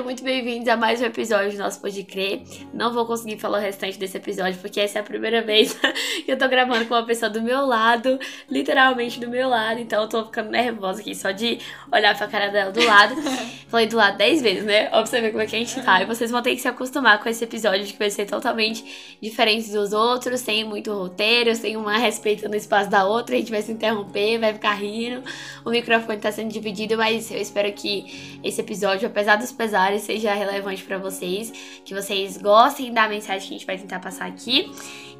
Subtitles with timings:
[0.00, 2.40] Sejam muito bem-vindos a mais um episódio do nosso Pode Crer.
[2.72, 5.78] Não vou conseguir falar o restante desse episódio, porque essa é a primeira vez
[6.24, 8.18] que eu tô gravando com uma pessoa do meu lado,
[8.48, 11.58] literalmente do meu lado, então eu tô ficando nervosa aqui só de
[11.92, 13.14] olhar pra cara dela do lado.
[13.68, 14.86] Falei do lado dez vezes, né?
[14.86, 16.02] Ó, pra você ver como é que a gente tá.
[16.02, 19.70] E vocês vão ter que se acostumar com esse episódio, que vai ser totalmente diferente
[19.70, 23.60] dos outros, sem muito roteiro, sem uma respeitando o espaço da outra, a gente vai
[23.60, 25.22] se interromper, vai ficar rindo.
[25.64, 30.32] O microfone tá sendo dividido, mas eu espero que esse episódio, apesar dos pesares, seja
[30.32, 31.52] relevante para vocês,
[31.84, 34.70] que vocês gostem da mensagem que a gente vai tentar passar aqui.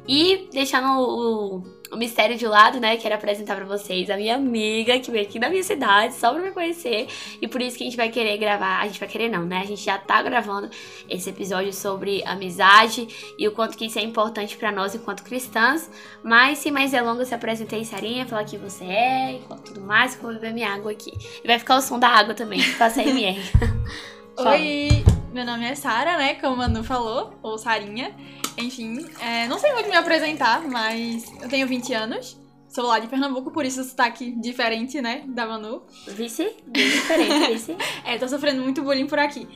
[0.07, 4.99] E deixando o, o mistério de lado, né, quero apresentar para vocês a minha amiga
[4.99, 7.07] que veio aqui da minha cidade só pra me conhecer.
[7.41, 9.59] E por isso que a gente vai querer gravar, a gente vai querer não, né?
[9.59, 10.69] A gente já tá gravando
[11.07, 15.89] esse episódio sobre amizade e o quanto que isso é importante para nós enquanto cristãs.
[16.23, 20.21] Mas sem mais delongas, se apresentei Sarinha, falar quem você é e tudo mais, eu
[20.21, 21.11] vou beber minha água aqui.
[21.43, 23.39] E vai ficar o som da água também, passa MR.
[24.43, 26.33] Oi, meu nome é Sara, né?
[26.33, 28.15] Como o Manu falou, ou Sarinha.
[28.57, 32.41] Enfim, é, não sei muito me apresentar, mas eu tenho 20 anos.
[32.67, 35.83] Sou lá de Pernambuco, por isso o sotaque diferente, né, da Manu.
[36.07, 36.55] Vice?
[36.65, 37.77] Bem diferente, vice.
[38.03, 39.47] é, tô sofrendo muito bullying por aqui.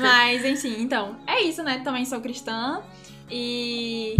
[0.00, 1.80] Mas, enfim, então, é isso, né?
[1.82, 2.82] Também sou cristã
[3.30, 4.16] e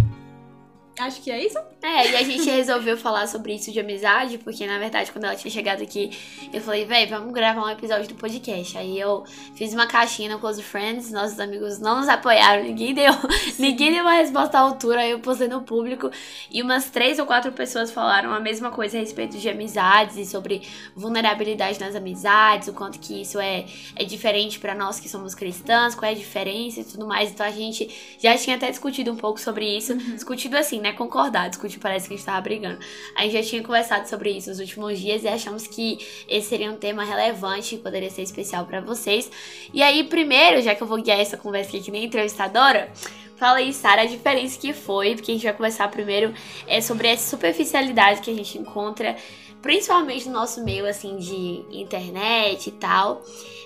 [0.99, 1.59] Acho que é isso.
[1.85, 5.37] É, e a gente resolveu falar sobre isso de amizade, porque na verdade, quando ela
[5.37, 6.11] tinha chegado aqui,
[6.51, 8.79] eu falei, véi, vamos gravar um episódio do podcast.
[8.79, 9.23] Aí eu
[9.55, 13.13] fiz uma caixinha no Close Friends, nossos amigos não nos apoiaram, ninguém deu,
[13.61, 16.11] ninguém deu uma resposta à altura, aí eu postei no público.
[16.51, 20.25] E umas três ou quatro pessoas falaram a mesma coisa a respeito de amizades e
[20.25, 20.63] sobre
[20.97, 25.95] vulnerabilidade nas amizades, o quanto que isso é, é diferente para nós que somos cristãs,
[25.95, 27.31] qual é a diferença e tudo mais.
[27.31, 30.15] Então a gente já tinha até discutido um pouco sobre isso, uhum.
[30.15, 32.79] discutido assim né, concordar, discutir, parece que a gente tava brigando.
[33.15, 35.99] A gente já tinha conversado sobre isso nos últimos dias e achamos que
[36.29, 39.31] esse seria um tema relevante e poderia ser especial para vocês.
[39.73, 42.91] E aí, primeiro, já que eu vou guiar essa conversa aqui que nem entrevistadora,
[43.37, 46.33] Fala aí, Sara, a diferença que foi, porque a gente vai conversar primeiro
[46.69, 49.17] é sobre essa superficialidade que a gente encontra,
[49.61, 53.23] principalmente no nosso meio, assim, de internet e tal,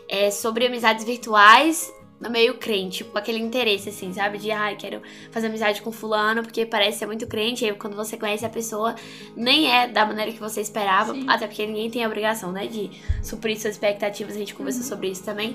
[0.09, 1.93] é, sobre amizades virtuais
[2.29, 4.39] meio crente, tipo, aquele interesse, assim, sabe?
[4.39, 7.65] De, ai, ah, quero fazer amizade com fulano porque parece ser muito crente.
[7.65, 8.97] E aí, quando você conhece a pessoa,
[9.37, 11.15] nem é da maneira que você esperava.
[11.15, 11.25] Sim.
[11.29, 12.91] Até porque ninguém tem a obrigação, né, de
[13.23, 14.35] suprir suas expectativas.
[14.35, 14.89] A gente conversou uhum.
[14.89, 15.55] sobre isso também.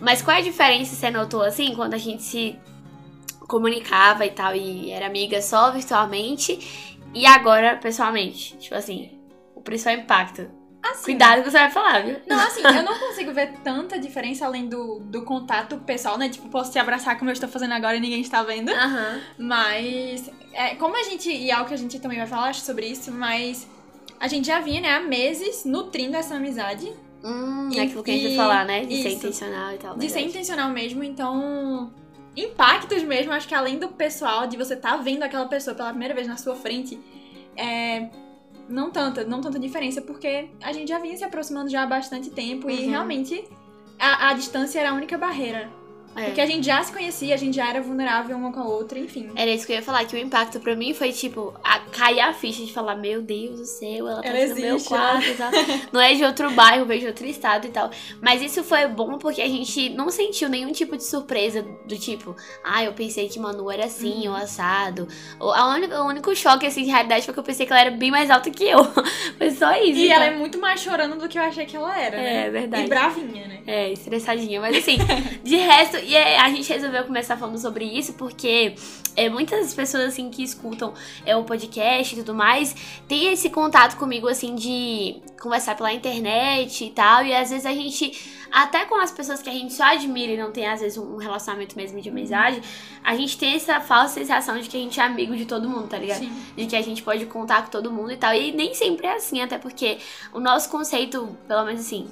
[0.00, 2.56] Mas qual é a diferença, você notou, assim, quando a gente se
[3.48, 8.56] comunicava e tal, e era amiga só virtualmente, e agora pessoalmente?
[8.58, 9.18] Tipo assim,
[9.54, 10.48] o principal impacto
[10.84, 12.16] Assim, Cuidado que você vai falar, viu?
[12.28, 16.28] Não, assim, eu não consigo ver tanta diferença além do, do contato pessoal, né?
[16.28, 18.70] Tipo, posso te abraçar como eu estou fazendo agora e ninguém está vendo.
[18.70, 19.20] Uhum.
[19.38, 22.86] Mas, é, como a gente, e é algo que a gente também vai falar sobre
[22.86, 23.66] isso, mas
[24.20, 26.92] a gente já vinha, né, há meses nutrindo essa amizade.
[27.24, 28.84] Hum, e, é aquilo que a gente vai falar, né?
[28.84, 29.96] De isso, ser intencional e tal.
[29.96, 31.90] De ser intencional mesmo, então.
[32.36, 35.90] Impactos mesmo, acho que além do pessoal, de você estar tá vendo aquela pessoa pela
[35.90, 37.00] primeira vez na sua frente,
[37.56, 38.10] é,
[38.68, 42.30] não tanta, não tanta diferença, porque a gente já vinha se aproximando já há bastante
[42.30, 42.72] tempo uhum.
[42.72, 43.44] e realmente
[43.98, 45.70] a, a distância era a única barreira
[46.16, 46.26] é.
[46.26, 48.98] Porque a gente já se conhecia, a gente já era vulnerável uma com a outra,
[48.98, 49.30] enfim.
[49.34, 52.20] Era isso que eu ia falar, que o impacto pra mim foi, tipo, a, cair
[52.20, 55.34] a ficha de falar, meu Deus do céu, ela tá ela no meu quarto e
[55.34, 55.50] tal.
[55.92, 57.90] Não é de outro bairro, veio de outro estado e tal.
[58.20, 62.36] Mas isso foi bom porque a gente não sentiu nenhum tipo de surpresa do tipo,
[62.62, 64.34] ah, eu pensei que Manu era assim, uhum.
[64.34, 65.08] ou assado.
[65.40, 67.80] Ou, a única, o único choque, assim, de realidade foi que eu pensei que ela
[67.80, 68.84] era bem mais alta que eu.
[69.38, 69.98] foi só isso.
[69.98, 70.16] E então.
[70.16, 72.46] ela é muito mais chorando do que eu achei que ela era, né?
[72.46, 72.84] É, verdade.
[72.84, 73.62] E bravinha, né?
[73.66, 74.60] É, estressadinha.
[74.60, 74.98] Mas assim,
[75.42, 78.74] de resto, e é, a gente resolveu começar falando sobre isso porque
[79.16, 80.94] é, muitas pessoas assim que escutam
[81.24, 82.74] é, o podcast e tudo mais
[83.08, 87.24] tem esse contato comigo assim de conversar pela internet e tal.
[87.24, 90.36] E às vezes a gente, até com as pessoas que a gente só admira e
[90.38, 92.62] não tem às vezes um relacionamento mesmo de amizade,
[93.04, 95.86] a gente tem essa falsa sensação de que a gente é amigo de todo mundo,
[95.86, 96.20] tá ligado?
[96.20, 96.32] Sim.
[96.56, 98.34] De que a gente pode contar com todo mundo e tal.
[98.34, 99.98] E nem sempre é assim, até porque
[100.32, 102.08] o nosso conceito, pelo menos assim,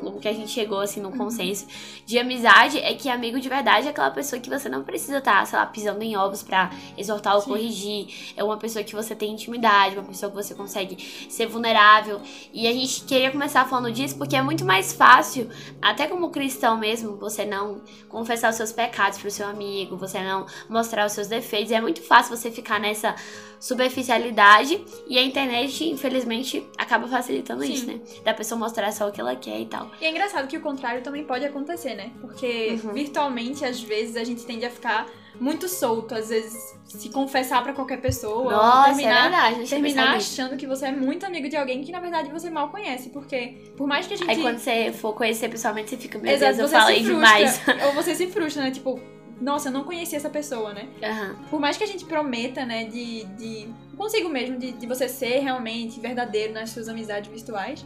[0.00, 1.66] o que a gente chegou, assim, no consenso
[2.06, 5.40] de amizade é que amigo de verdade é aquela pessoa que você não precisa estar,
[5.40, 7.50] tá, sei lá, pisando em ovos pra exortar ou Sim.
[7.50, 8.34] corrigir.
[8.36, 10.96] É uma pessoa que você tem intimidade, uma pessoa que você consegue
[11.28, 12.20] ser vulnerável.
[12.52, 15.48] E a gente queria começar falando disso porque é muito mais fácil,
[15.80, 20.46] até como cristão mesmo, você não confessar os seus pecados pro seu amigo, você não
[20.68, 21.72] mostrar os seus defeitos.
[21.72, 23.14] É muito fácil você ficar nessa
[23.60, 27.72] superficialidade e a internet, infelizmente, acaba facilitando Sim.
[27.72, 28.00] isso, né?
[28.24, 29.87] Da pessoa mostrar só o que ela quer e tal.
[30.00, 32.10] E é engraçado que o contrário também pode acontecer, né?
[32.20, 32.92] Porque Uhum.
[32.92, 35.06] virtualmente, às vezes, a gente tende a ficar
[35.40, 39.58] muito solto, às vezes se confessar pra qualquer pessoa, Nossa, é terminar, verdade.
[39.58, 42.50] Não tinha terminar achando que você é muito amigo de alguém que na verdade você
[42.50, 45.96] mal conhece, porque por mais que a gente Aí quando você for conhecer pessoalmente, você
[45.96, 47.60] fica, meu Exato, Deus, eu falei demais.
[47.86, 48.70] ou você se frustra, né?
[48.72, 49.00] Tipo,
[49.40, 50.88] nossa, eu não conhecia essa pessoa, né?
[51.02, 51.36] Aham.
[51.50, 55.38] Por mais que a gente prometa, né, de, de consigo mesmo, de, de você ser
[55.38, 57.84] realmente verdadeiro nas suas amizades virtuais,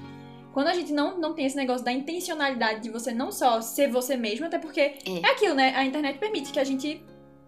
[0.53, 3.89] quando a gente não, não tem esse negócio da intencionalidade de você não só ser
[3.91, 4.97] você mesmo, até porque É.
[5.23, 5.73] é, aquilo, né?
[5.77, 7.03] A internet permite que a gente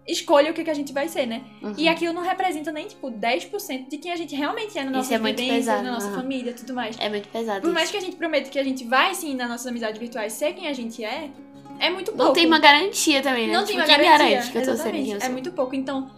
[0.07, 1.41] escolha o que, que a gente vai ser, né?
[1.63, 1.73] Uhum.
[1.77, 5.15] E aquilo não representa nem, tipo, 10% de quem a gente realmente é na nossa
[5.15, 6.15] é vivência, pesado, na nossa aham.
[6.17, 6.95] família e tudo mais.
[6.99, 7.91] É muito pesado Por mais isso.
[7.93, 10.67] que a gente prometa que a gente vai, sim, nas nossas amizades virtuais ser quem
[10.67, 11.31] a gente é,
[11.79, 12.25] é muito pouco.
[12.25, 13.53] Não tem uma garantia também, né?
[13.53, 14.29] Não tipo, tem uma garantia.
[14.29, 15.31] garante que eu tô sendo quem eu É sou?
[15.31, 15.73] muito pouco.
[15.75, 16.11] Então,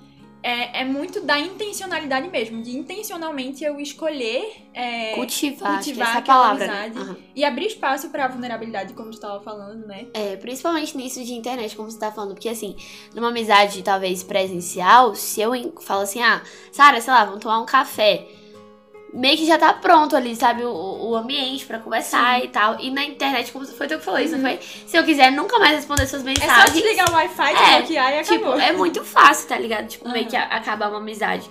[0.48, 2.62] é, é muito da intencionalidade mesmo.
[2.62, 6.84] De intencionalmente eu escolher é, Cultivar, cultivar essa palavra, né?
[6.86, 7.00] amizade.
[7.00, 7.18] Aham.
[7.36, 10.08] e abrir espaço pra vulnerabilidade, como tu tava falando, né?
[10.14, 12.34] É, principalmente nisso de internet, como você tá falando.
[12.34, 12.78] Porque, assim,
[13.14, 15.52] numa amizade talvez presencial, se eu
[15.82, 16.42] falo assim, ah,
[16.72, 18.26] Sara, sei lá, vamos tomar um café.
[19.14, 20.64] Meio que já tá pronto ali, sabe?
[20.64, 22.78] O, o ambiente pra conversar e tal.
[22.80, 24.60] E na internet, como foi tu que falou isso, não foi?
[24.86, 26.30] Se eu quiser nunca mais responder suas Uhum.
[26.32, 26.74] É só mensagens.
[26.74, 28.60] desligar o Wi-Fi, É, desbloquear e Tipo, acabou.
[28.60, 29.88] é muito fácil, tá ligado?
[29.88, 30.30] Tipo, meio Aham.
[30.30, 31.50] que acabar uma amizade.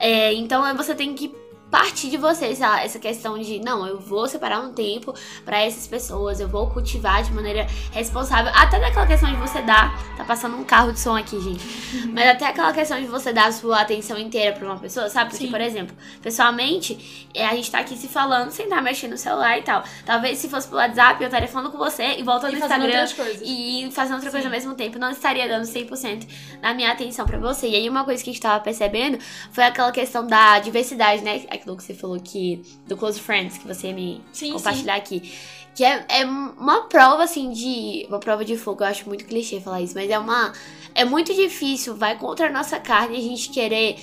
[0.00, 1.28] É, então você tem que
[1.74, 5.12] partir de você, essa, essa questão de, não, eu vou separar um tempo
[5.44, 8.52] pra essas pessoas, eu vou cultivar de maneira responsável.
[8.54, 9.92] Até daquela questão de você dar.
[10.16, 11.64] Tá passando um carro de som aqui, gente.
[12.14, 15.30] Mas até aquela questão de você dar a sua atenção inteira pra uma pessoa, sabe?
[15.30, 15.50] Porque, Sim.
[15.50, 19.58] por exemplo, pessoalmente, é, a gente tá aqui se falando sem estar mexendo no celular
[19.58, 19.82] e tal.
[20.06, 22.86] Talvez se fosse pelo WhatsApp, eu estaria falando com você e voltando E no Instagram
[22.86, 23.42] outras coisas.
[23.44, 24.46] e fazendo outra coisa Sim.
[24.46, 26.24] ao mesmo tempo, não estaria dando 100%
[26.60, 27.66] da minha atenção pra você.
[27.66, 29.18] E aí uma coisa que a gente tava percebendo
[29.50, 31.42] foi aquela questão da diversidade, né?
[31.64, 35.32] Aquilo que você falou que do close friends que você ia me Sim, compartilhar aqui.
[35.74, 38.04] Que é, é uma prova, assim, de.
[38.08, 40.52] Uma prova de fogo, eu acho muito clichê falar isso, mas é uma.
[40.94, 43.96] É muito difícil, vai contra a nossa carne a gente querer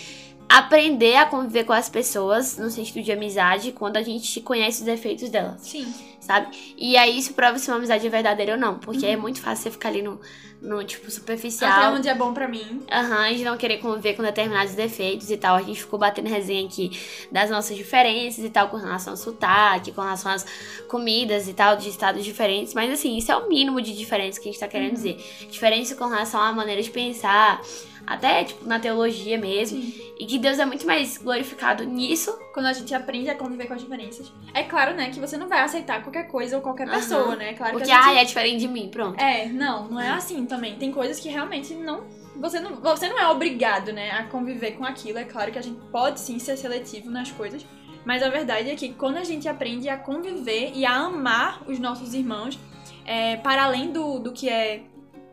[0.49, 4.85] aprender a conviver com as pessoas no sentido de amizade quando a gente conhece os
[4.85, 5.93] defeitos delas Sim.
[6.19, 6.73] sabe?
[6.77, 8.77] E aí isso prova se uma amizade é verdadeira ou não.
[8.77, 9.13] Porque Uhum.
[9.13, 10.19] é muito fácil você ficar ali no,
[10.61, 11.93] no tipo, Até superficial.
[11.93, 12.83] onde é bom pra mim.
[12.91, 15.55] Aham, de não querer conviver com determinados defeitos e tal.
[15.55, 16.91] A gente ficou batendo resenha aqui
[17.31, 20.45] das nossas diferenças e tal, com relação ao sotaque, com relação às
[20.87, 22.73] comidas e tal, de estados diferentes.
[22.75, 24.93] Mas assim, isso é o mínimo de diferença que a gente tá querendo Uhum.
[24.95, 25.17] dizer.
[25.49, 27.59] Diferença com relação à maneira de pensar,
[28.05, 29.81] até, tipo, na teologia mesmo.
[29.81, 30.11] Sim.
[30.19, 32.37] E que Deus é muito mais glorificado nisso.
[32.53, 34.31] Quando a gente aprende a conviver com as diferenças.
[34.53, 36.97] É claro, né, que você não vai aceitar qualquer coisa ou qualquer Aham.
[36.97, 37.53] pessoa, né?
[37.53, 38.09] Claro Porque, que a gente...
[38.09, 39.19] ai, é diferente de mim, pronto.
[39.19, 40.75] É, não, não é assim também.
[40.75, 42.03] Tem coisas que realmente não.
[42.35, 45.17] Você não, você não é obrigado, né, a conviver com aquilo.
[45.17, 47.65] É claro que a gente pode sim ser seletivo nas coisas.
[48.05, 51.79] Mas a verdade é que quando a gente aprende a conviver e a amar os
[51.79, 52.57] nossos irmãos,
[53.05, 54.83] é, para além do, do que é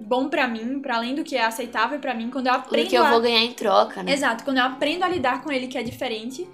[0.00, 2.88] bom pra mim, para além do que é aceitável pra mim, quando eu O aprendo
[2.88, 3.10] que eu a...
[3.10, 4.12] vou ganhar em troca, né?
[4.12, 6.48] Exato, quando eu aprendo a lidar com ele que é diferente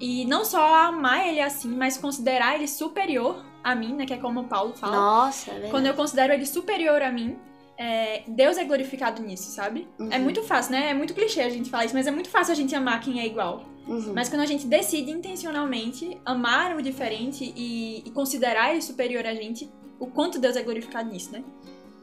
[0.00, 4.16] e não só amar ele assim, mas considerar ele superior a mim, né, que é
[4.16, 4.96] como o Paulo fala.
[4.96, 5.70] Nossa, é verdade.
[5.70, 7.36] Quando eu considero ele superior a mim,
[7.76, 9.88] é, Deus é glorificado nisso, sabe?
[10.10, 10.22] É Uhum.
[10.24, 10.90] muito fácil, né?
[10.90, 13.20] É muito clichê a gente falar isso, mas é muito fácil a gente amar quem
[13.20, 13.64] é igual.
[13.86, 14.12] Uhum.
[14.14, 19.34] Mas quando a gente decide intencionalmente amar o diferente e, e considerar ele superior a
[19.34, 21.42] gente, o quanto Deus é glorificado nisso, né?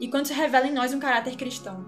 [0.00, 1.84] E quanto se revela em nós um caráter cristão.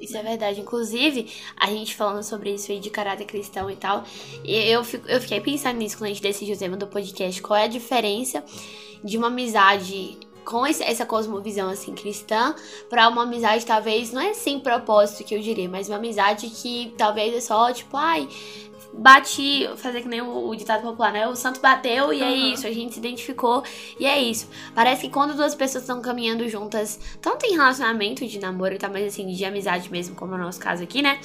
[0.00, 0.60] Isso é verdade.
[0.60, 4.04] Inclusive, a gente falando sobre isso aí de caráter cristão e tal,
[4.44, 7.40] eu, fico- eu fiquei pensando nisso quando a gente decidiu o tema do podcast.
[7.40, 8.44] Qual é a diferença
[9.02, 12.54] de uma amizade com essa cosmovisão assim cristã
[12.90, 16.92] pra uma amizade talvez não é sem propósito que eu diria, mas uma amizade que
[16.98, 18.28] talvez é só tipo, ai,
[18.96, 21.26] bati, fazer que nem o, o ditado popular, né?
[21.26, 22.52] O santo bateu e é Aham.
[22.52, 23.62] isso, a gente se identificou
[23.98, 24.48] e é isso.
[24.74, 28.90] Parece que quando duas pessoas estão caminhando juntas, tanto em relacionamento de namoro e tal,
[28.90, 31.20] mas assim, de amizade mesmo, como é o nosso caso aqui, né?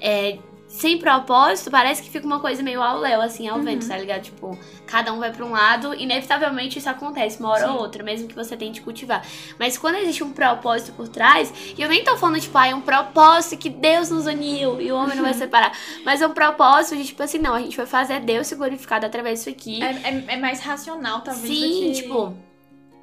[0.00, 0.38] É,
[0.72, 3.62] sem propósito, parece que fica uma coisa meio ao léu, assim, ao Uhum.
[3.62, 4.22] vento, tá ligado?
[4.22, 7.72] Tipo, cada um vai pra um lado, inevitavelmente isso acontece, uma hora Sim.
[7.74, 9.22] ou outra, mesmo que você tente cultivar.
[9.58, 12.74] Mas quando existe um propósito por trás, e eu nem tô falando, tipo, ah, é
[12.74, 15.76] um propósito que Deus nos uniu e o homem não vai separar,
[16.06, 19.04] mas é um propósito de, tipo assim, não, a gente vai fazer Deus se glorificado
[19.04, 19.82] através disso aqui.
[19.82, 21.46] É, é- é mais racional, talvez.
[21.46, 22.02] Sim, que...
[22.02, 22.34] tipo,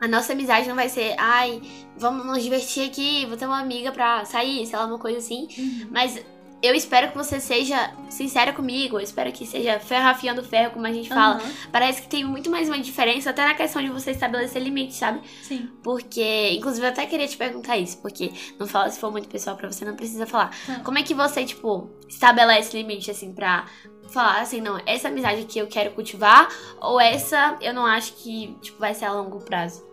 [0.02, 1.62] a nossa amizade não vai ser, ai,
[1.96, 5.48] vamos nos divertir aqui, vou ter uma amiga pra sair, sei lá, uma coisa assim.
[5.58, 5.88] Uhum.
[5.92, 6.20] Mas
[6.62, 10.86] eu espero que você seja sincera comigo, eu espero que seja ferro afiando ferro, como
[10.86, 11.36] a gente fala.
[11.36, 14.98] Aham, Parece que tem muito mais uma diferença, até na questão de você estabelecer limites,
[14.98, 15.22] sabe?
[15.42, 15.70] Sim.
[15.82, 19.56] Porque, inclusive, eu até queria te perguntar isso, porque não fala se for muito pessoal
[19.56, 20.52] pra você, não precisa falar.
[20.66, 20.80] Tá.
[20.82, 23.66] Como é que você, tipo, estabelece limite, assim, pra
[24.10, 26.50] falar assim, não, essa amizade aqui eu quero cultivar,
[26.82, 29.88] ou essa eu não acho que, tipo, vai ser a longo prazo?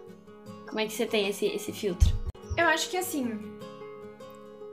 [0.67, 2.09] Como é que você tem esse, esse filtro?
[2.57, 3.39] Eu acho que assim,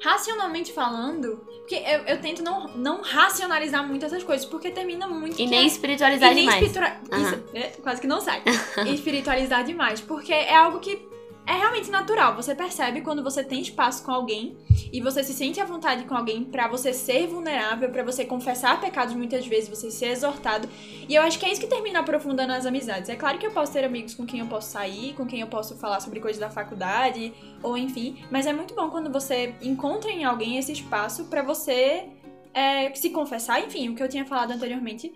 [0.03, 5.39] racionalmente falando, porque eu, eu tento não, não racionalizar muito essas coisas, porque termina muito.
[5.41, 6.63] E nem é- espiritualizar e nem demais.
[6.65, 8.41] espiritua- Isso, é, quase que não sai.
[8.93, 11.07] espiritualizar demais, porque é algo que
[11.45, 12.35] é realmente natural.
[12.35, 14.57] Você percebe quando você tem espaço com alguém
[14.91, 18.79] e você se sente à vontade com alguém pra você ser vulnerável, pra você confessar
[18.79, 20.69] pecados muitas vezes, você ser exortado.
[21.07, 23.09] E eu acho que é isso que termina aprofundando as amizades.
[23.09, 25.47] É claro que eu posso ter amigos com quem eu posso sair, com quem eu
[25.47, 30.11] posso falar sobre coisas da faculdade, ou enfim, mas é muito bom quando você encontra
[30.11, 32.09] em alguém esse espaço pra você
[32.53, 35.11] é, se confessar, enfim, o que eu tinha falado anteriormente.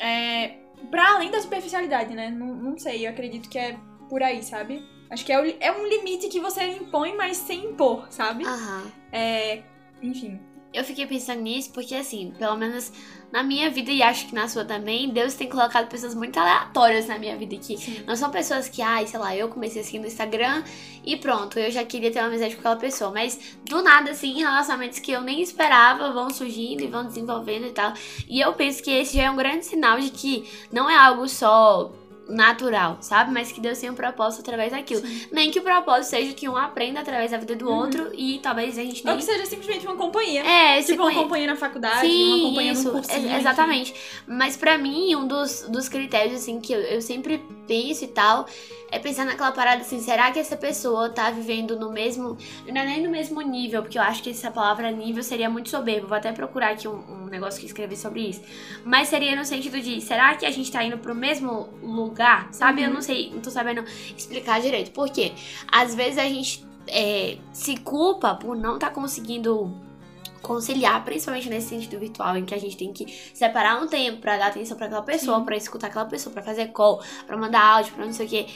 [0.00, 0.56] É,
[0.90, 2.30] pra além da superficialidade, né?
[2.30, 3.76] Não, não sei, eu acredito que é
[4.08, 4.82] por aí, sabe?
[5.12, 8.44] Acho que é, o- é um limite que você impõe, mas sem impor, sabe?
[8.46, 8.90] Aham.
[9.12, 9.62] É.
[10.02, 10.40] Enfim.
[10.72, 12.90] Eu fiquei pensando nisso porque, assim, pelo menos
[13.30, 17.06] na minha vida e acho que na sua também, Deus tem colocado pessoas muito aleatórias
[17.06, 17.76] na minha vida aqui.
[17.76, 18.02] Sim.
[18.06, 20.64] Não são pessoas que, ai, sei lá, eu comecei assim no Instagram
[21.04, 23.10] e pronto, eu já queria ter uma amizade com aquela pessoa.
[23.10, 23.38] Mas
[23.68, 27.92] do nada, assim, relacionamentos que eu nem esperava vão surgindo e vão desenvolvendo e tal.
[28.26, 31.28] E eu penso que esse já é um grande sinal de que não é algo
[31.28, 31.92] só
[32.32, 33.30] natural, sabe?
[33.32, 35.02] Mas que Deus tem um propósito através daquilo.
[35.30, 37.76] Nem que o propósito seja que um aprenda através da vida do Uhum.
[37.76, 39.16] outro e talvez a gente Ou nem.
[39.18, 40.42] que seja simplesmente uma companhia.
[40.44, 43.26] É, tipo, uma companhia na faculdade, uma Sim, companhia isso, num cursinho.
[43.28, 43.94] ex- exatamente.
[44.26, 48.46] Mas pra mim, um dos, dos critérios, assim, que eu, eu sempre penso e tal,
[48.90, 52.36] é pensar naquela parada assim, será que essa pessoa tá vivendo no mesmo.
[52.66, 55.68] Não é nem no mesmo nível, porque eu acho que essa palavra nível seria muito
[55.68, 56.08] soberbo.
[56.08, 58.42] Vou até procurar aqui um, um negócio que escrevi sobre isso.
[58.84, 62.48] Mas seria no sentido de, será que a gente tá indo pro mesmo lugar?
[62.52, 62.82] Sabe?
[62.82, 62.94] Eu Uhum.
[62.94, 63.84] não sei, não tô sabendo
[64.16, 64.90] explicar direito.
[64.90, 65.32] Por quê?
[65.70, 69.72] Às vezes a gente é, se culpa por não tá conseguindo
[70.42, 74.36] conciliar, principalmente nesse sentido virtual, em que a gente tem que separar um tempo pra
[74.36, 77.94] dar atenção pra aquela pessoa, pra escutar aquela pessoa, pra fazer call, pra mandar áudio,
[77.94, 78.46] pra não sei o quê.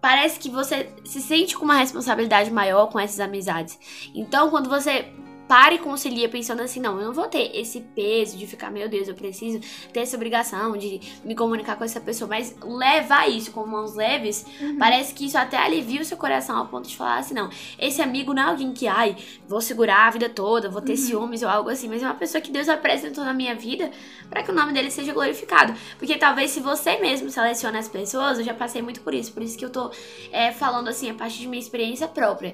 [0.00, 3.78] Parece que você se sente com uma responsabilidade maior com essas amizades.
[4.14, 5.12] Então, quando você
[5.48, 8.88] para e concilia pensando assim, não, eu não vou ter esse peso de ficar, meu
[8.88, 9.60] Deus, eu preciso
[9.92, 14.44] ter essa obrigação de me comunicar com essa pessoa, mas levar isso com mãos leves,
[14.60, 14.76] Uhum.
[14.78, 18.02] Parece que isso até alivia o seu coração ao ponto de falar assim, não, esse
[18.02, 19.16] amigo não é alguém que, ai,
[19.48, 20.96] vou segurar a vida toda, vou ter Uhum.
[20.98, 23.90] ciúmes ou algo assim, mas é uma pessoa que Deus apresentou na minha vida
[24.28, 25.72] para que o nome dele seja glorificado.
[25.98, 29.42] Porque talvez se você mesmo seleciona as pessoas, eu já passei muito por isso, por
[29.42, 29.90] isso que eu tô
[30.32, 32.52] é, falando assim, a partir de minha experiência própria,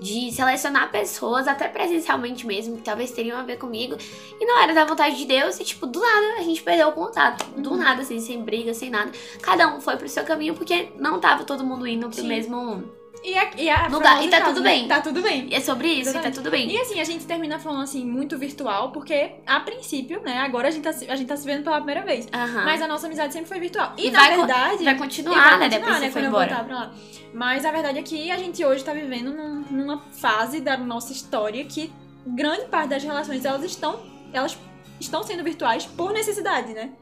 [0.00, 3.96] de selecionar pessoas, até presencialmente mesmo, que talvez teriam a ver comigo,
[4.40, 6.92] e não era da vontade de Deus, e tipo, do nada a gente perdeu o
[6.92, 7.76] contato, do Uhum.
[7.76, 9.12] nada, assim, sem briga, sem nada.
[9.42, 12.26] Cada um foi pro seu caminho porque não tava todo mundo indo pro Sim.
[12.28, 12.84] mesmo.
[13.26, 14.70] E a, e a Lugar- e tá frase, tudo né?
[14.70, 14.86] bem.
[14.88, 15.48] Tá tudo bem.
[15.50, 16.34] E é sobre isso, e tá Exatamente.
[16.36, 16.70] tudo bem.
[16.70, 20.70] E assim, a gente termina falando assim, muito virtual, porque a princípio, né, agora a
[20.70, 22.28] gente tá, se- a gente tá se vendo pela primeira vez.
[22.66, 23.94] Mas a nossa amizade sempre foi virtual.
[23.96, 24.84] E, E na vai verdade.
[24.84, 25.64] Vai continuar, vai né?
[25.70, 26.48] continuar, Depois né, você foi embora.
[26.48, 26.94] voltar pra lá.
[27.32, 31.10] Mas a verdade é que a gente hoje tá vivendo num- numa fase da nossa
[31.10, 31.90] história que
[32.26, 34.00] grande parte das relações elas estão,
[34.32, 34.56] elas
[35.00, 36.92] estão sendo virtuais por necessidade, né?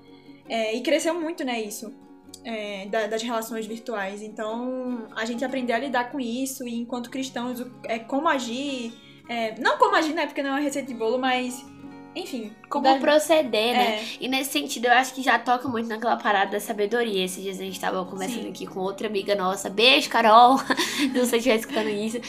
[0.48, 1.92] É, e cresceu muito, né, isso.
[2.44, 4.20] é, da- das relações virtuais.
[4.20, 8.92] Então, a gente aprender a lidar com isso e enquanto cristãos, é, como agir.
[9.28, 10.26] é, não como agir, né?
[10.26, 11.64] Porque não é uma receita de bolo, mas.
[12.16, 12.52] Enfim.
[12.72, 13.96] Como da- proceder, né?
[13.96, 17.24] é, E nesse sentido, eu acho que já toca muito naquela parada da sabedoria.
[17.24, 18.48] Esses dias a gente tava conversando Sim.
[18.50, 19.68] aqui com outra amiga nossa.
[19.68, 20.56] Beijo, Carol!
[21.14, 22.20] Não sei se estiver escutando isso.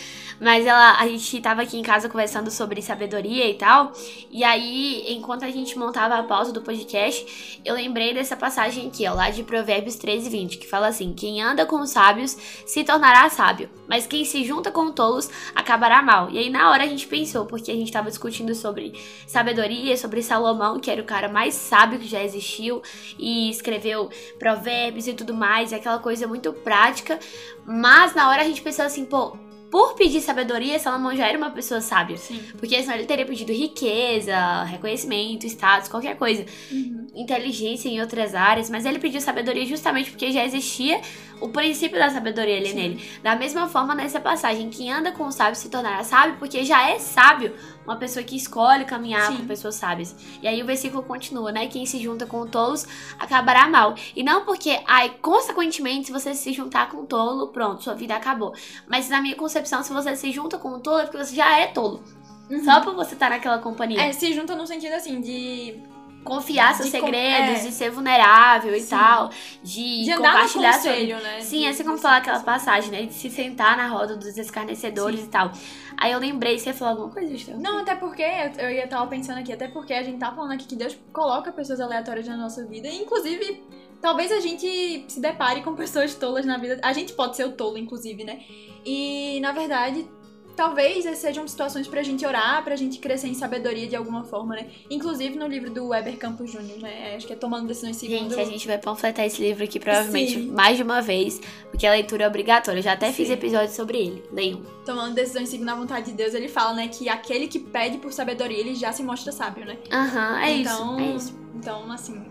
[0.41, 3.93] Mas ela, a gente tava aqui em casa conversando sobre sabedoria e tal.
[4.29, 9.07] E aí, enquanto a gente montava a pausa do podcast, eu lembrei dessa passagem aqui,
[9.07, 12.35] ó, lá de Provérbios 13, 20, que fala assim: Quem anda com os sábios
[12.65, 16.29] se tornará sábio, mas quem se junta com tolos acabará mal.
[16.29, 18.93] E aí, na hora, a gente pensou, porque a gente tava discutindo sobre
[19.27, 22.81] sabedoria, sobre Salomão, que era o cara mais sábio que já existiu
[23.19, 24.09] e escreveu
[24.39, 27.19] provérbios e tudo mais, e aquela coisa muito prática.
[27.65, 29.37] Mas na hora a gente pensou assim, pô,
[29.69, 32.17] por pedir sabedoria, Salomão já era uma pessoa sábia.
[32.17, 32.39] sim.
[32.57, 36.45] Porque senão ele teria pedido riqueza, reconhecimento, status, qualquer coisa.
[36.71, 37.07] Uhum.
[37.15, 40.99] Inteligência em outras áreas, mas ele pediu sabedoria justamente porque já existia
[41.43, 42.75] o princípio da sabedoria ali Sim.
[42.75, 43.09] nele.
[43.21, 46.89] Da mesma forma, nessa passagem, quem anda com o sábio se tornará sábio, porque já
[46.89, 49.38] é sábio uma pessoa que escolhe caminhar Sim.
[49.38, 50.15] com pessoas sábias.
[50.41, 51.67] E aí o versículo continua, né?
[51.67, 52.88] Quem se junta com tolos
[53.19, 53.93] acabará mal.
[54.15, 58.53] E não porque, ai, consequentemente, se você se juntar com tolo, pronto, sua vida acabou.
[58.88, 61.59] Mas na minha concepção, se você se junta com um tolo, é porque você já
[61.59, 62.01] é tolo.
[62.50, 62.63] Uhum.
[62.63, 64.01] Só por você estar naquela companhia.
[64.01, 65.75] É, se junta no sentido assim de.
[66.24, 67.68] Confiar seus De com- segredos, é.
[67.68, 68.89] de ser vulnerável e Sim.
[68.96, 69.30] tal,
[69.62, 71.42] de, De andar no compartilhar conselho, né?
[71.42, 73.03] Sim, De- assim como falar aquela passagem, né?
[73.03, 75.51] De se sentar na roda dos escarnecedores e tal.
[75.98, 77.60] Aí eu lembrei, você ia falar alguma coisa, Gustavo?
[77.62, 80.53] Não, até porque, eu, eu ia estar pensando aqui, até porque a gente tá falando
[80.53, 83.63] aqui que Deus coloca pessoas aleatórias na nossa vida, e inclusive,
[84.01, 86.80] talvez a gente se depare com pessoas tolas na vida.
[86.84, 88.42] A gente pode ser o tolo, inclusive, né?
[88.86, 90.08] E, na verdade,
[90.55, 94.55] talvez essas sejam situações pra gente orar, pra gente crescer em sabedoria de alguma forma,
[94.55, 94.67] né?
[94.89, 97.15] Inclusive no livro do Weber Campos Júnior, né?
[97.15, 98.29] Acho que é Tomando Decisões Segundo...
[98.29, 100.51] Gente, a gente vai panfletar esse livro aqui provavelmente Sim.
[100.51, 102.79] mais de uma vez, porque a leitura é obrigatória.
[102.79, 103.33] Eu já até fiz Sim.
[103.33, 104.24] episódio sobre ele.
[104.31, 104.62] Leiam.
[104.86, 106.88] Tomando Decisões Segundo a Vontade de Deus, ele fala, né?
[106.88, 109.77] Que aquele que pede por sabedoria, ele já se mostra sábio, né?
[109.91, 111.10] Aham, é então, isso.
[111.10, 111.39] É isso.
[111.55, 112.22] Então, assim...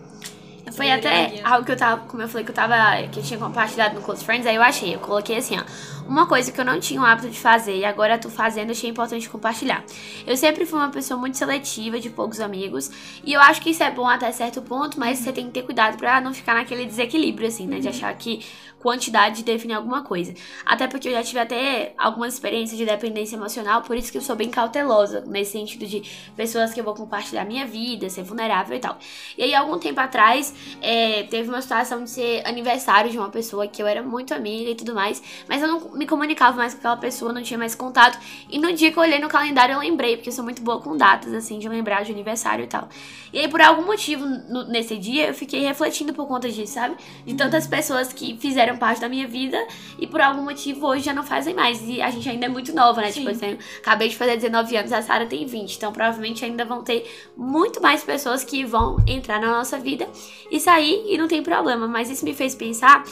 [0.71, 1.47] Foi até guia.
[1.47, 2.77] algo que eu tava, como eu falei, que eu tava,
[3.09, 5.65] que eu tinha compartilhado no Close Friends, aí eu achei, eu coloquei assim, ó,
[6.13, 8.91] uma coisa que eu não tinha o hábito de fazer e agora tô fazendo, achei
[8.91, 9.83] importante compartilhar.
[10.27, 12.91] Eu sempre fui uma pessoa muito seletiva, de poucos amigos,
[13.25, 15.63] e eu acho que isso é bom até certo ponto, mas você tem que ter
[15.63, 18.45] cuidado pra não ficar naquele desequilíbrio, assim, né, de achar que
[18.83, 20.35] quantidade define alguma coisa.
[20.67, 24.23] Até porque eu já tive até algumas experiências de dependência emocional, por isso que eu
[24.23, 26.03] sou bem cautelosa, nesse sentido de
[26.37, 28.99] pessoas que eu vou compartilhar minha vida, ser vulnerável e tal.
[29.39, 30.53] E aí, algum tempo atrás,
[30.83, 34.71] é, teve uma situação de ser aniversário de uma pessoa que eu era muito amiga
[34.71, 37.75] e tudo mais, mas eu não me comunicava mais com aquela pessoa, não tinha mais
[37.75, 38.19] contato.
[38.51, 40.81] E no dia que eu olhei no calendário, eu lembrei, porque eu sou muito boa
[40.81, 42.89] com datas, assim, de lembrar de aniversário e tal.
[43.33, 46.97] E aí, por algum motivo, no- nesse dia, eu fiquei refletindo por conta disso, sabe?
[47.25, 49.57] De tantas pessoas que fizeram parte da minha vida
[49.99, 51.81] e por algum motivo hoje já não fazem mais.
[51.89, 53.11] E a gente ainda é muito nova, né?
[53.13, 53.21] Sim.
[53.21, 55.77] Tipo, eu tenho- acabei de fazer 19 anos, a Sara tem 20.
[55.77, 60.07] Então, provavelmente ainda vão ter muito mais pessoas que vão entrar na nossa vida
[60.51, 61.87] e sair e não tem problema.
[61.87, 63.05] Mas isso me fez pensar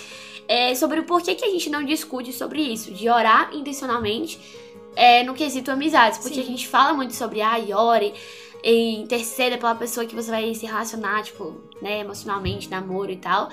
[0.53, 4.41] é, sobre o porquê que a gente não discute sobre isso, de orar intencionalmente
[4.97, 6.19] é, no quesito amizades.
[6.19, 6.43] Porque Sim.
[6.43, 8.15] a gente fala muito sobre, ai, ore
[8.63, 13.49] e interceda pela pessoa que você vai se relacionar, tipo, né, emocionalmente, namoro e tal.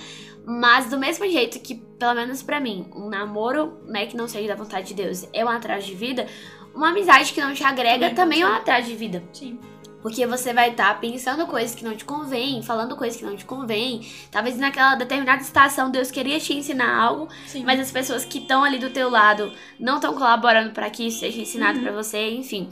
[0.46, 4.48] Mas do mesmo jeito que, pelo menos pra mim, um namoro, né, que não seja
[4.48, 6.26] da vontade de Deus é um atrás de vida,
[6.74, 9.24] uma amizade que não te agrega Também também é um atrás de vida.
[9.34, 9.60] Sim.
[10.08, 13.44] Porque você vai estar pensando coisas que não te convém, falando coisas que não te
[13.44, 14.08] convém.
[14.32, 17.64] Talvez naquela determinada estação Deus queria te ensinar algo, Sim.
[17.66, 21.20] mas as pessoas que estão ali do teu lado não estão colaborando para que isso
[21.20, 21.84] seja ensinado Uhum.
[21.84, 22.70] pra você, enfim.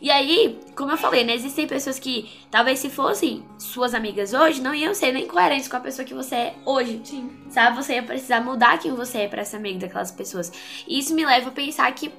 [0.00, 4.62] E aí, como eu falei, né, existem pessoas que talvez se fossem suas amigas hoje,
[4.62, 6.98] não iam ser nem coerentes com a pessoa que você é hoje.
[7.04, 7.30] Sim.
[7.50, 7.76] Sabe?
[7.76, 10.50] Você ia precisar mudar quem você é pra ser amigo daquelas pessoas.
[10.88, 12.10] E isso me leva a pensar que,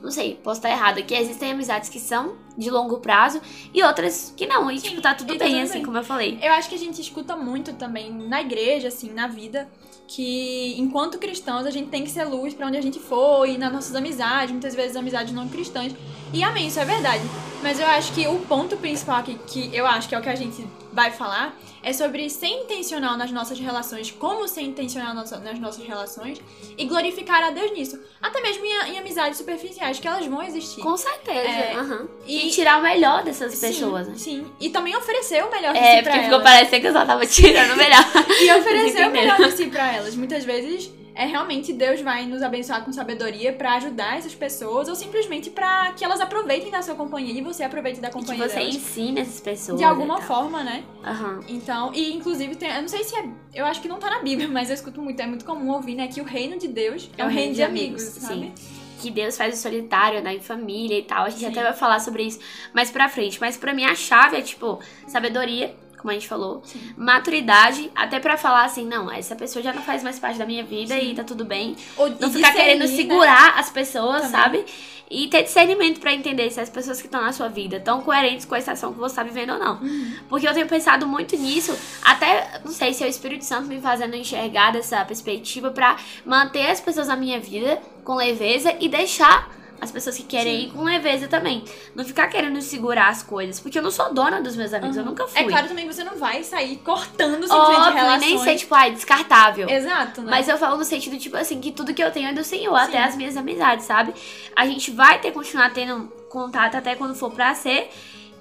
[0.00, 3.40] não sei, posso estar errada, que existem amizades que são de longo prazo
[3.72, 4.70] e outras que não.
[4.70, 5.84] E, Sim, tipo, tá tudo bem, tudo assim, bem.
[5.84, 6.38] como eu falei.
[6.42, 9.68] Eu acho que a gente escuta muito também na igreja, assim, na vida,
[10.06, 13.58] que enquanto cristãos a gente tem que ser luz pra onde a gente for e
[13.58, 15.92] nas nossas amizades, muitas vezes amizades não cristãs.
[16.32, 17.24] E amém, isso é verdade.
[17.62, 20.28] Mas eu acho que o ponto principal aqui, que eu acho que é o que
[20.28, 21.56] a gente vai falar,
[21.88, 26.40] é sobre ser intencional nas nossas relações, como ser intencional nas nossas relações
[26.76, 27.96] e glorificar a Deus nisso.
[28.20, 30.80] Até mesmo em, em amizades superficiais, que elas vão existir.
[30.82, 31.38] Com certeza.
[31.48, 32.08] É, aham.
[32.26, 34.14] e- E tirar o melhor dessas Sim, pessoas, né?
[34.16, 36.50] Sim, e também oferecer o melhor de É, si pra porque ficou elas.
[36.52, 38.04] parecendo que eu só tava tirando o melhor.
[38.42, 40.16] E oferecer o melhor de si pra elas.
[40.16, 44.94] Muitas vezes é realmente Deus vai nos abençoar com sabedoria pra ajudar essas pessoas ou
[44.94, 48.48] simplesmente pra que elas aproveitem da sua companhia e você aproveite da E que companhia
[48.48, 48.74] você delas.
[48.76, 49.78] ensina essas pessoas.
[49.78, 50.84] De alguma forma, né?
[51.02, 51.40] Aham.
[51.48, 53.24] Então, e inclusive tem, eu não sei se é,
[53.54, 55.94] eu acho que não tá na Bíblia, mas eu escuto muito, é muito comum ouvir,
[55.94, 58.52] né, que o reino de Deus é, o reino de amigos, sabe?
[59.00, 61.24] que Deus faz o solitário, andar em família e tal.
[61.24, 61.46] A gente Sim.
[61.48, 62.38] até vai falar sobre isso
[62.74, 63.38] mais pra frente.
[63.38, 65.74] Mas pra mim a chave é, tipo, sabedoria,
[66.06, 66.94] como a gente falou, Sim.
[66.96, 70.62] maturidade, até pra falar assim, não, essa pessoa já não faz mais parte da minha
[70.62, 71.10] vida Sim.
[71.10, 71.74] e tá tudo bem.
[71.96, 72.86] Ou, Não ficar querendo né?
[72.86, 74.30] segurar as pessoas, Também.
[74.30, 74.64] sabe?
[75.10, 78.44] E ter discernimento pra entender se as pessoas que estão na sua vida estão coerentes
[78.44, 79.80] com a estação que você tá vivendo ou não.
[79.80, 80.12] Uhum.
[80.28, 83.80] Porque eu tenho pensado muito nisso, até, não sei se é o Espírito Santo me
[83.80, 89.50] fazendo enxergar dessa perspectiva pra manter as pessoas na minha vida com leveza e deixar
[89.80, 91.64] as pessoas que querem ir com leveza também.
[91.94, 95.02] Não ficar querendo segurar as coisas, porque eu não sou dona dos meus amigos, eu
[95.02, 95.10] Uhum.
[95.10, 95.40] nunca fui.
[95.40, 98.20] É claro também que você não vai sair cortando simplesmente Óbvio, relações.
[98.20, 99.68] nem ser, tipo, ai, descartável.
[99.68, 100.30] Exato, né?
[100.30, 102.76] Mas eu falo no sentido, tipo assim, que tudo que eu tenho é do Senhor,
[102.78, 102.84] Sim.
[102.84, 104.14] até as minhas amizades, sabe?
[104.54, 107.90] A gente vai ter continuar tendo contato até quando for pra ser.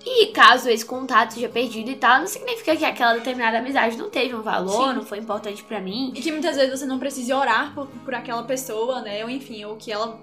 [0.07, 4.07] E caso esse contato seja perdido e tal, não significa que aquela determinada amizade não
[4.07, 4.93] teve um valor, Sim.
[4.93, 6.11] não foi importante pra mim.
[6.15, 9.23] E que muitas vezes você não precise orar por, por aquela pessoa, né?
[9.23, 10.19] Ou enfim, ou que ela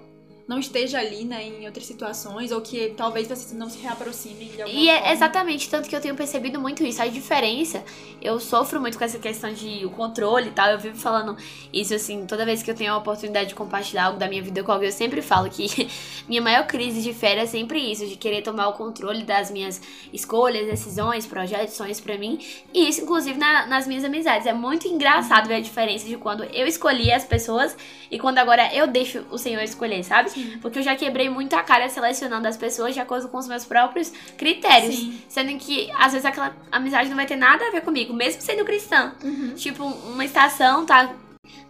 [0.47, 4.61] não esteja ali, né, em outras situações, ou que talvez você não se reaproxime de
[4.61, 5.11] alguma E é forma.
[5.11, 7.01] exatamente, tanto que eu tenho percebido muito isso.
[7.01, 7.83] A diferença,
[8.21, 10.69] eu sofro muito com essa questão de o controle e tal.
[10.69, 11.35] Eu vivo falando
[11.73, 14.63] isso assim, toda vez que eu tenho a oportunidade de compartilhar algo da minha vida
[14.63, 15.67] com alguém, eu sempre falo que
[16.29, 19.81] minha maior crise de fé é sempre isso, de querer tomar o controle das minhas
[20.13, 22.39] escolhas, decisões, projetos, sonhos pra mim.
[22.73, 24.47] E isso, inclusive, na- nas minhas amizades.
[24.47, 27.75] É muito engraçado ver a diferença de quando eu escolhi as pessoas
[28.09, 30.31] e quando agora eu deixo o Senhor escolher, sabe?
[30.33, 30.57] Sim.
[30.61, 33.65] Porque eu já quebrei muito a cara selecionando as pessoas de acordo com os meus
[33.65, 34.95] próprios critérios.
[34.95, 35.21] Sim.
[35.29, 38.65] Sendo que, às vezes, aquela amizade não vai ter nada a ver comigo, mesmo sendo
[38.65, 39.13] cristã.
[39.23, 39.53] Uhum.
[39.55, 41.13] Tipo, uma estação tá.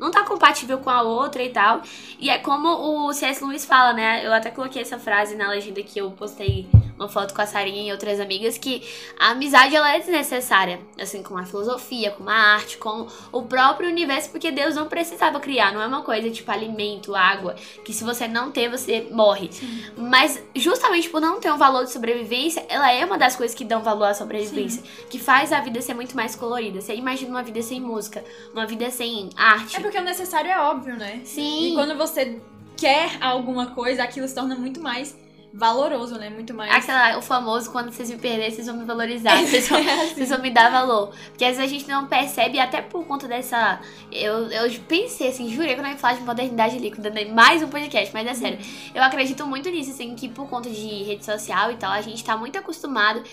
[0.03, 1.81] Não tá compatível com a outra e tal.
[2.19, 2.67] E é como
[3.07, 3.41] o C.S.
[3.41, 4.25] Lewis fala, né?
[4.25, 7.87] Eu até coloquei essa frase na legenda que eu postei uma foto com a Sarinha
[7.87, 8.83] e outras amigas, que
[9.19, 10.79] a amizade ela é desnecessária.
[10.99, 15.39] Assim, com a filosofia, com a arte, com o próprio universo, porque Deus não precisava
[15.39, 15.73] criar.
[15.73, 19.49] Não é uma coisa tipo alimento, água, que se você não ter, você morre.
[19.97, 23.65] Mas justamente por não ter um valor de sobrevivência, ela é uma das coisas que
[23.65, 24.83] dão valor à sobrevivência.
[25.09, 26.81] Que faz a vida ser muito mais colorida.
[26.81, 29.75] Você imagina uma vida sem música, uma vida sem arte.
[29.75, 31.21] É porque o necessário é óbvio, né?
[31.23, 31.67] Sim.
[31.67, 32.41] E quando você
[32.75, 35.15] quer alguma coisa, aquilo se torna muito mais
[35.53, 36.31] valoroso, né?
[36.31, 36.73] Muito mais.
[36.73, 40.41] Aquela, o famoso, quando vocês me perderem, vocês vão me valorizar, vocês vão, vocês vão
[40.41, 41.13] me dar valor.
[41.29, 43.79] Porque às vezes a gente não percebe, até por conta dessa.
[44.11, 47.25] Eu, eu pensei assim, jurei quando eu ia falar de modernidade líquida, né?
[47.25, 48.57] mais um podcast, mas é sério.
[48.95, 52.23] Eu acredito muito nisso, assim, que por conta de rede social e tal, a gente
[52.23, 53.23] tá muito acostumado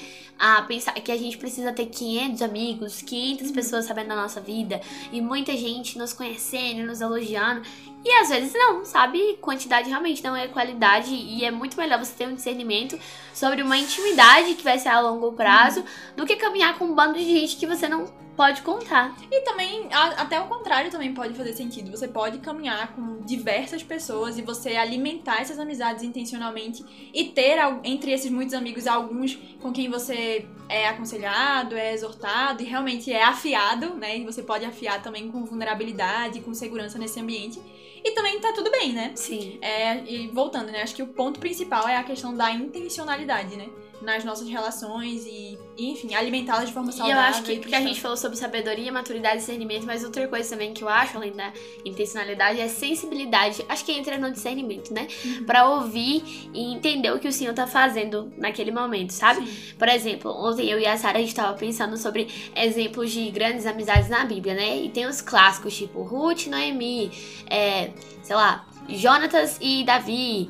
[0.41, 4.81] a pensar que a gente precisa ter 500 amigos, 500 pessoas sabendo da nossa vida
[5.13, 7.61] e muita gente nos conhecendo, nos elogiando.
[8.03, 9.37] E às vezes não, sabe?
[9.43, 12.99] Quantidade realmente não é qualidade e é muito melhor você ter um discernimento
[13.35, 15.85] sobre uma intimidade que vai ser a longo prazo
[16.17, 19.15] do que caminhar com um bando de gente que você não pode contar.
[19.31, 21.91] E também, a- até o contrário também pode fazer sentido.
[21.91, 28.13] Você pode caminhar com diversas pessoas e você alimentar essas amizades intencionalmente e ter entre
[28.13, 33.95] esses muitos amigos alguns com quem você é aconselhado, é exortado e realmente é afiado,
[33.95, 34.19] né?
[34.19, 37.61] E você pode afiar também com vulnerabilidade, com segurança nesse ambiente.
[38.03, 39.13] E também tá tudo bem, né?
[39.15, 39.59] Sim.
[39.61, 40.81] É, e voltando, né?
[40.83, 43.69] Acho que o ponto principal é a questão da intencionalidade, né?
[44.03, 47.23] Nas nossas relações e, e, enfim, alimentá-las de forma E eu saudável.
[47.23, 50.73] acho que, porque a gente falou sobre sabedoria, maturidade e discernimento, mas outra coisa também
[50.73, 51.53] que eu acho, além da
[51.85, 53.65] intencionalidade, é sensibilidade.
[53.69, 55.07] Acho que entra no discernimento, né?
[55.47, 59.47] Pra ouvir e entender o que o Senhor tá fazendo naquele momento, sabe?
[59.47, 59.75] Sim.
[59.79, 63.67] Por exemplo, ontem eu e a Sara a gente tava pensando sobre exemplos de grandes
[63.67, 64.83] amizades na Bíblia, né?
[64.83, 67.11] E tem os clássicos, tipo Ruth, Noemi,
[67.51, 67.91] é,
[68.23, 70.49] sei lá, Jonatas e Davi.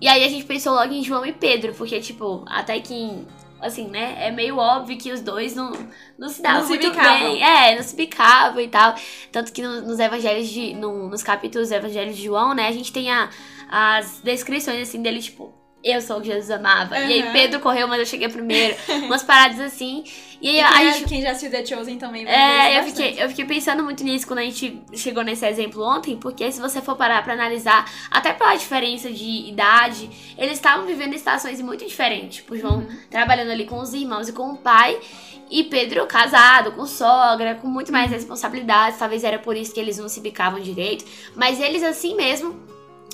[0.00, 3.26] E aí a gente pensou logo em João e Pedro, porque, tipo, até que,
[3.60, 4.16] assim, né?
[4.26, 5.72] É meio óbvio que os dois não,
[6.18, 7.32] não se davam Não se muito bicavam.
[7.32, 7.42] bem.
[7.42, 8.94] É, não se bicavam e tal.
[9.30, 10.72] Tanto que no- nos evangelhos de.
[10.74, 12.68] no- nos capítulos do evangelho de João, né?
[12.68, 13.28] A gente tem a,
[13.70, 15.54] as descrições, assim, dele, tipo.
[15.82, 16.98] Eu sou o que Jesus amava.
[16.98, 17.32] E aí Uhum.
[17.32, 18.76] Pedro correu, mas eu cheguei primeiro.
[19.06, 20.04] Umas paradas assim.
[20.40, 21.04] E aí E a quem, gente.
[21.08, 24.26] quem já assistiu The Chosen também vai É, eu fiquei, eu fiquei pensando muito nisso
[24.26, 28.32] quando a gente chegou nesse exemplo ontem, porque se você for parar pra analisar, até
[28.34, 32.36] pela diferença de idade, eles estavam vivendo em situações muito diferentes.
[32.36, 34.98] Tipo, João trabalhando ali com os irmãos e com o pai,
[35.50, 39.98] e Pedro casado, com sogra, com muito mais responsabilidades, talvez era por isso que eles
[39.98, 42.68] não se bicavam direito, mas eles assim mesmo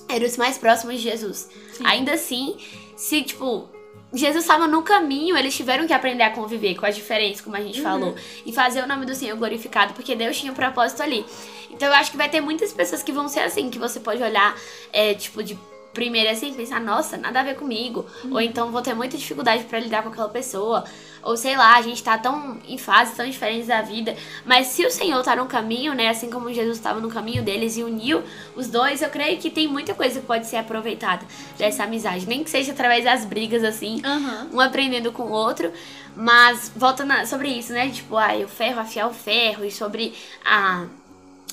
[0.09, 1.49] eram os mais próximos de Jesus.
[1.73, 1.85] Sim.
[1.87, 2.57] Ainda assim,
[2.97, 3.69] se tipo.
[4.14, 7.61] Jesus estava no caminho, eles tiveram que aprender a conviver com as diferenças, como a
[7.61, 7.85] gente Uhum.
[7.85, 8.14] falou,
[8.47, 11.27] e fazer o nome do Senhor glorificado, porque Deus tinha um propósito ali.
[11.71, 14.23] Então eu acho que vai ter muitas pessoas que vão ser assim, que você pode
[14.23, 14.57] olhar,
[14.92, 15.59] é, tipo, de
[15.92, 18.07] primeira assim, e pensar, nossa, nada a ver comigo.
[18.31, 20.85] Ou então vou ter muita dificuldade pra lidar com aquela pessoa.
[21.27, 24.15] Ou sei lá, a gente tá tão em fases tão diferentes da vida.
[24.45, 26.09] Mas se o Senhor tá no caminho, né?
[26.09, 28.23] Assim como Jesus estava no caminho deles e uniu
[28.55, 31.27] os dois, eu creio que tem muita coisa que pode ser aproveitada
[31.59, 32.27] dessa amizade.
[32.29, 34.51] Nem que seja através das brigas, assim, Aham.
[34.53, 35.73] um aprendendo com o outro.
[36.15, 37.91] Mas voltando a- sobre isso, né?
[37.91, 40.87] Tipo, ah, o ferro afiar o ferro e sobre a,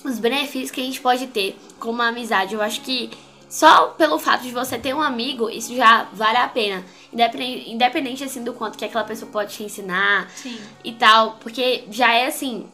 [0.06, 2.54] os benefícios que a gente pode ter com uma amizade.
[2.54, 3.10] Eu acho que
[3.54, 6.84] só pelo fato de você ter um amigo, isso já vale a pena.
[7.14, 10.60] Independente, independente assim do quanto que aquela pessoa pode te ensinar Sim.
[10.84, 11.38] e tal.
[11.40, 12.66] Porque já é assim.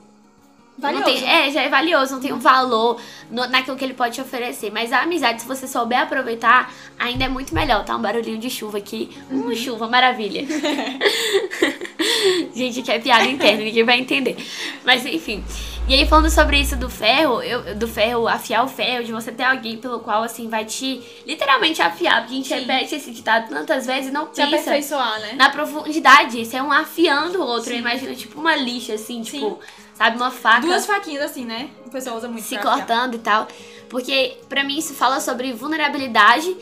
[0.80, 1.06] Valioso.
[1.06, 4.16] Não tem, é, já é valioso, não tem um valor no- naquilo que ele pode
[4.16, 4.72] te oferecer.
[4.72, 7.84] Mas a amizade, se você souber aproveitar, ainda é muito melhor.
[7.84, 9.10] Tá um barulhinho de chuva aqui.
[9.30, 10.46] Hum, chuva, maravilha.
[12.56, 14.38] Gente, que é piada interna, ninguém vai entender.
[14.84, 15.44] Mas enfim.
[15.88, 19.32] E aí, falando sobre isso do ferro, eu, do ferro, afiar o ferro, de você
[19.32, 22.22] ter alguém pelo qual, assim, vai te literalmente afiar.
[22.22, 22.56] Porque a gente Sim.
[22.60, 25.34] repete esse ditado tantas vezes e não Se pensa aperfeiçoar, né?
[25.36, 26.42] na profundidade.
[26.42, 27.70] Isso é um afiando o outro.
[27.70, 27.76] Sim.
[27.76, 29.60] Eu imagino, tipo, uma lixa, assim, tipo,
[30.00, 31.70] sabe, uma faca Duas faquinhas assim, né?
[31.86, 33.48] O pessoal usa muito se cortando e tal.
[33.90, 36.56] Porque, pra mim, isso fala sobre vulnerabilidade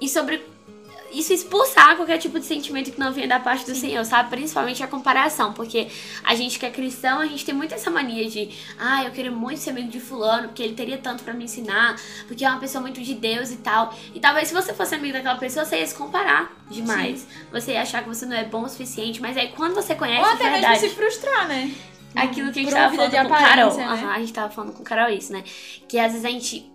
[0.00, 0.42] e sobre
[1.12, 3.80] isso expulsar qualquer tipo de sentimento que não venha da parte do Sim.
[3.80, 4.30] Senhor, sabe?
[4.30, 5.88] Principalmente a comparação, porque
[6.22, 9.30] a gente que é cristão, a gente tem muito essa mania de, ah, eu queria
[9.30, 12.60] muito ser amigo de fulano, porque ele teria tanto para me ensinar, porque é uma
[12.60, 13.94] pessoa muito de Deus e tal.
[14.14, 17.20] E talvez se você fosse amigo daquela pessoa, você ia se comparar demais.
[17.20, 17.26] Sim.
[17.52, 20.26] Você ia achar que você não é bom o suficiente, mas aí quando você conhece
[20.26, 21.72] Ou até verdade, mesmo se frustrar, né?
[22.14, 23.74] Aquilo que a gente tava falando com o Carol.
[23.76, 23.86] Né?
[23.86, 25.44] Uhum, a gente tava falando com o Carol isso, né?
[25.86, 26.72] Que às vezes a gente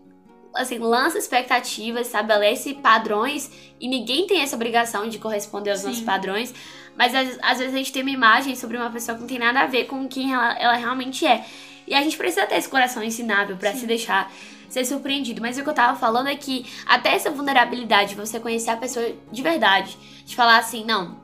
[0.55, 5.87] assim, lança expectativas, estabelece padrões e ninguém tem essa obrigação de corresponder aos Sim.
[5.87, 6.53] nossos padrões.
[6.95, 9.39] Mas às, às, vezes a gente tem uma imagem sobre uma pessoa que não tem
[9.39, 11.43] nada a ver com quem ela, ela realmente é.
[11.87, 14.31] E a gente precisa ter esse coração ensinável para se deixar
[14.69, 15.41] ser surpreendido.
[15.41, 19.05] Mas o que eu tava falando é que até essa vulnerabilidade, você conhecer a pessoa
[19.31, 21.22] de verdade, de falar assim, não,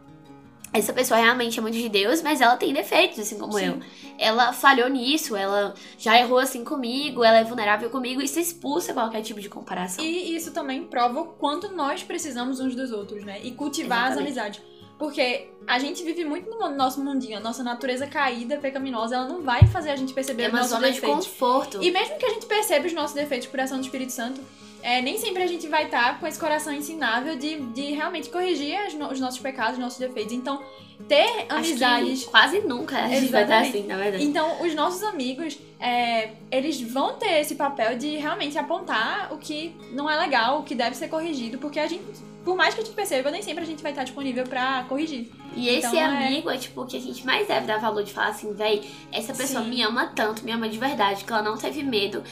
[0.71, 3.65] essa pessoa realmente é muito de Deus, mas ela tem defeitos, assim como Sim.
[3.65, 3.79] eu.
[4.17, 8.93] Ela falhou nisso, ela já errou assim comigo, ela é vulnerável comigo, e isso expulsa
[8.93, 10.03] qualquer tipo de comparação.
[10.03, 13.39] E isso também prova o quanto nós precisamos uns dos outros, né?
[13.43, 14.19] E cultivar Exatamente.
[14.19, 14.69] as amizades.
[14.99, 19.41] Porque a gente vive muito no nosso mundinho, a nossa natureza caída, pecaminosa, ela não
[19.41, 21.01] vai fazer a gente perceber é os nossos defeitos.
[21.01, 21.81] É uma zona de conforto.
[21.81, 24.41] E mesmo que a gente perceba os nossos defeitos por ação do Espírito Santo,
[24.81, 28.29] é, nem sempre a gente vai estar tá com esse coração ensinável de, de realmente
[28.29, 28.77] corrigir
[29.11, 30.33] os nossos pecados, os nossos defeitos.
[30.33, 30.61] Então,
[31.07, 32.25] ter amizades.
[32.25, 34.23] quase nunca a gente vai estar assim, na verdade.
[34.23, 39.75] Então, os nossos amigos, é, eles vão ter esse papel de realmente apontar o que
[39.91, 42.03] não é legal, o que deve ser corrigido, porque a gente,
[42.43, 45.31] por mais que a gente perceba, nem sempre a gente vai estar disponível para corrigir.
[45.55, 46.55] E esse então, é amigo é...
[46.55, 49.33] é, tipo, o que a gente mais deve dar valor de falar assim, véi, essa
[49.33, 49.69] pessoa Sim.
[49.69, 52.23] me ama tanto, me ama de verdade, que ela não teve medo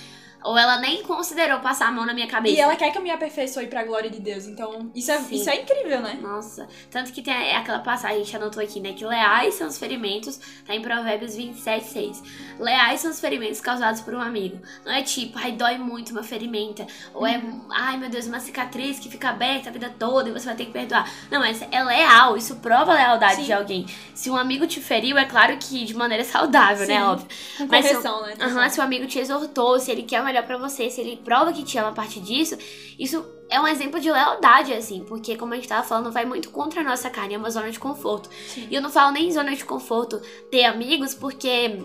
[0.48, 2.56] ou ela nem considerou passar a mão na minha cabeça.
[2.56, 4.46] E ela quer que eu me aperfeiçoe pra glória de Deus.
[4.46, 6.18] Então, isso é, isso é incrível, né?
[6.22, 6.70] Nossa.
[6.90, 8.94] Tanto que tem aquela passagem, a gente anotou aqui, né?
[8.94, 12.24] Que leais são os ferimentos, tá em Provérbios 27, 6.
[12.60, 14.58] Leais são os ferimentos causados por um amigo.
[14.86, 16.88] Não é tipo, ai, dói muito uma ferimenta.
[17.14, 17.68] Ou é, uhum.
[17.70, 20.68] ai, meu Deus, uma cicatriz que fica aberta a vida toda e você vai ter
[20.68, 21.12] que perdoar.
[21.30, 22.38] Não, mas é leal.
[22.38, 23.44] Isso prova a lealdade Sim.
[23.44, 23.86] de alguém.
[24.16, 26.94] Se um amigo te feriu, é claro que de maneira saudável, né?
[26.94, 27.00] Sim.
[27.00, 27.06] né?
[27.06, 27.28] Óbvio.
[27.58, 28.46] Com mas correção, se, né?
[28.48, 31.54] Uhum, se o amigo te exortou, se ele quer melhor para você, se ele prova
[31.54, 32.58] que te ama a partir disso,
[32.98, 36.50] isso é um exemplo de lealdade, assim, porque, como a gente tava falando, vai muito
[36.50, 38.30] contra a nossa carne, é uma zona de conforto.
[38.48, 38.68] Sim.
[38.70, 40.22] E eu não falo nem zona de conforto
[40.52, 41.80] ter amigos, porque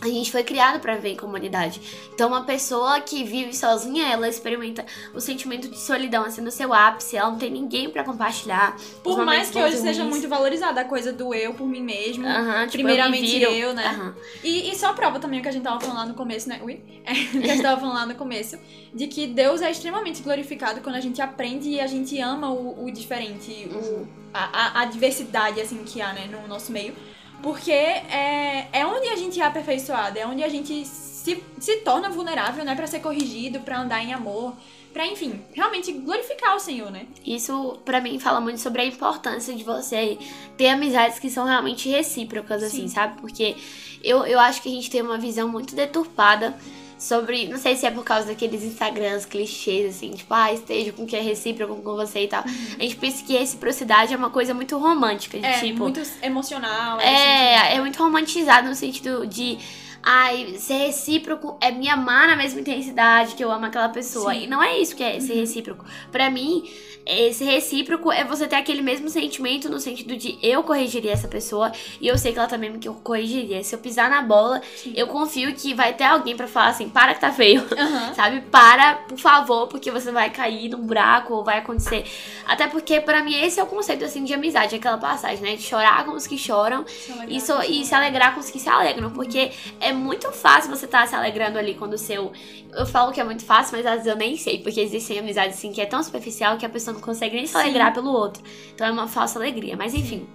[0.00, 1.80] a gente foi criado para viver em comunidade.
[2.12, 6.72] Então, uma pessoa que vive sozinha, ela experimenta o sentimento de solidão, assim, no seu
[6.72, 8.76] ápice, ela não tem ninguém para compartilhar.
[9.02, 12.72] Por mais que hoje seja muito valorizada a coisa do eu por mim mesmo, tipo,
[12.72, 14.14] primeiramente eu, eu né?
[14.42, 16.60] E, e, só prova também o que a gente tava falando lá no começo, né?
[16.62, 16.80] Ui?
[17.04, 18.56] É, o que a gente tava falando lá no começo,
[18.94, 22.84] de que Deus é extremamente glorificado quando a gente aprende e a gente ama o,
[22.84, 26.94] o diferente, o, a, a, a diversidade, assim, que há, né, no nosso meio.
[27.42, 32.08] Porque é, é onde a gente é aperfeiçoado, é onde a gente se, se torna
[32.08, 32.74] vulnerável, né?
[32.74, 34.54] Pra ser corrigido, pra andar em amor,
[34.92, 37.06] pra, enfim, realmente glorificar o Senhor, né?
[37.26, 40.18] Isso, para mim, fala muito sobre a importância de você
[40.56, 42.84] ter amizades que são realmente recíprocas, assim, Sim.
[42.84, 43.20] assim, sabe?
[43.20, 43.56] Porque
[44.02, 46.54] eu, eu acho que a gente tem uma visão muito deturpada
[47.02, 47.48] sobre.
[47.48, 51.18] Não sei se é por causa daqueles Instagrams clichês, assim, tipo, ah, esteja com quem
[51.18, 52.44] é recíproco com você e tal.
[52.44, 52.76] Uhum.
[52.78, 55.80] A gente pensa que reciprocidade é uma coisa muito romântica, de é, tipo.
[55.80, 57.00] Muito emocional.
[57.00, 59.58] É, é muito romantizado no sentido de.
[60.02, 64.34] Ai, ser recíproco é me amar na mesma intensidade que eu amo aquela pessoa.
[64.34, 64.44] Sim.
[64.44, 65.40] E não é isso que é ser uhum.
[65.40, 65.84] recíproco.
[66.10, 66.68] Para mim,
[67.04, 71.72] esse recíproco é você ter aquele mesmo sentimento no sentido de eu corrigiria essa pessoa
[72.00, 73.62] e eu sei que ela também me corrigiria.
[73.64, 74.92] Se eu pisar na bola, Sim.
[74.96, 78.14] eu confio que vai ter alguém para falar assim: para que tá feio, uhum.
[78.14, 78.40] sabe?
[78.42, 82.04] Para, por favor, porque você vai cair num buraco ou vai acontecer.
[82.46, 85.56] Até porque, para mim, esse é o conceito assim de amizade, aquela passagem, né?
[85.56, 86.84] De chorar com os que choram
[87.28, 89.10] e, so, e se alegrar com os que se alegram.
[89.10, 92.32] Porque é muito fácil você estar tá se alegrando ali quando o seu.
[92.72, 95.56] Eu falo que é muito fácil, mas às vezes eu nem sei, porque existem amizades
[95.56, 98.42] assim que é tão superficial que a pessoa não consegue nem se alegrar pelo outro.
[98.74, 99.76] Então é uma falsa alegria.
[99.76, 100.26] Mas enfim,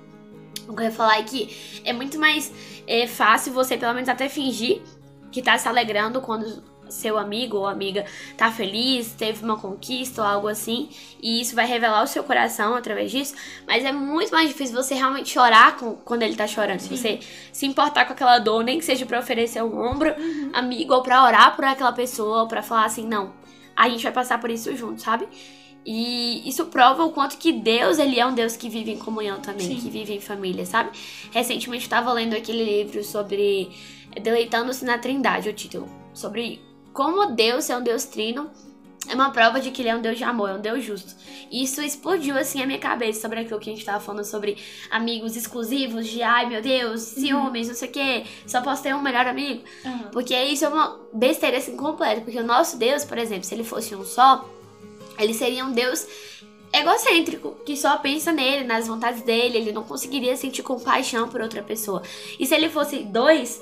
[0.68, 2.52] o que eu ia falar é que é muito mais
[2.86, 4.82] é, fácil você, pelo menos, até fingir
[5.32, 8.06] que tá se alegrando quando seu amigo ou amiga
[8.38, 10.90] tá feliz, teve uma conquista ou algo assim,
[11.22, 14.96] e isso vai revelar o seu coração através disso, mas é muito mais difícil você
[14.96, 16.96] realmente chorar com, quando ele tá chorando, Sim.
[16.96, 17.20] você
[17.52, 20.52] se importar com aquela dor, nem que seja para oferecer um ombro uhum.
[20.54, 23.34] amigo ou para orar por aquela pessoa, ou para falar assim, não,
[23.76, 25.28] a gente vai passar por isso junto, sabe?
[25.90, 29.40] E isso prova o quanto que Deus, ele é um Deus que vive em comunhão
[29.40, 29.76] também, Sim.
[29.78, 30.90] que vive em família, sabe?
[31.32, 33.70] Recentemente eu tava lendo aquele livro sobre
[34.22, 35.88] Deleitando-se na Trindade, o título.
[36.14, 36.60] Sobre
[36.98, 38.50] como Deus é um Deus trino
[39.08, 41.16] é uma prova de que ele é um Deus de amor, é um Deus justo.
[41.52, 44.58] E isso explodiu assim a minha cabeça sobre aquilo que a gente tava falando sobre
[44.90, 47.74] amigos exclusivos, de ai meu Deus, ciúmes, uhum.
[47.74, 49.64] não sei o que, só posso ter um melhor amigo.
[49.86, 50.10] Uhum.
[50.12, 52.22] Porque isso é uma besteira assim completa.
[52.22, 54.50] Porque o nosso Deus, por exemplo, se ele fosse um só,
[55.20, 56.06] ele seria um Deus
[56.74, 61.62] egocêntrico, que só pensa nele, nas vontades dele, ele não conseguiria sentir compaixão por outra
[61.62, 62.02] pessoa.
[62.40, 63.62] E se ele fosse dois,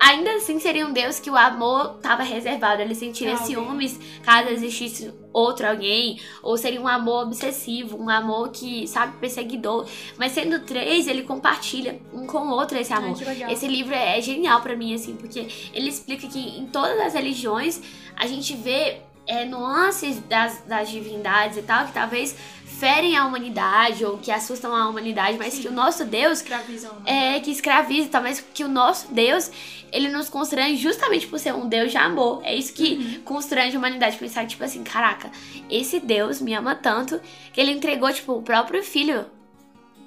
[0.00, 3.46] ainda assim seria um Deus que o amor estava reservado, ele sentiria Alguém.
[3.46, 9.86] ciúmes caso existisse outro alguém, ou seria um amor obsessivo, um amor que, sabe, perseguidor.
[10.16, 13.18] Mas sendo três, ele compartilha um com o outro esse Ai, amor.
[13.18, 13.50] legal.
[13.50, 17.80] Esse livro é genial pra mim, assim, porque ele explica que em todas as religiões
[18.16, 22.34] a gente vê é, nuances das, das divindades e tal, que talvez
[22.78, 25.62] ferem a humanidade ou que assustam a humanidade, mas Sim.
[25.62, 26.92] que o nosso Deus Escravizam.
[27.04, 27.36] né?
[27.36, 29.50] é que escraviza, talvez que o nosso Deus,
[29.90, 32.40] ele nos constrange justamente por ser um Deus de amor.
[32.44, 35.30] É isso que constrange a humanidade, pensar tipo assim, caraca,
[35.68, 37.20] esse Deus me ama tanto
[37.52, 39.26] que ele entregou tipo o próprio filho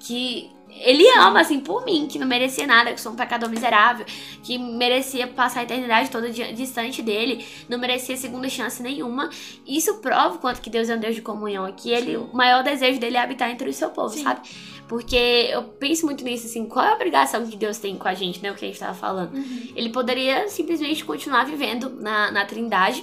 [0.00, 4.04] que ele ama assim por mim, que não merecia nada, que sou um pecador miserável,
[4.42, 9.30] que merecia passar a eternidade toda di- distante dele, não merecia segunda chance nenhuma.
[9.66, 12.62] Isso prova o quanto que Deus é um Deus de comunhão, que ele, o maior
[12.62, 14.22] desejo dele é habitar entre o seu povo, Sim.
[14.24, 14.40] sabe?
[14.88, 18.14] Porque eu penso muito nisso, assim, qual é a obrigação que Deus tem com a
[18.14, 18.50] gente, né?
[18.50, 19.34] O que a gente tava falando.
[19.34, 19.68] Uhum.
[19.74, 23.02] Ele poderia simplesmente continuar vivendo na, na trindade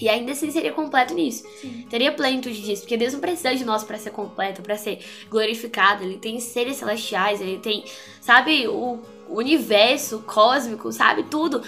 [0.00, 1.44] e ainda assim seria completo nisso.
[1.60, 1.86] Sim.
[1.88, 6.04] Teria plenitude disso, porque Deus não precisa de nós pra ser completo, pra ser glorificado.
[6.04, 7.84] Ele tem seres celestiais, ele tem,
[8.20, 11.62] sabe, o universo cósmico, sabe, tudo.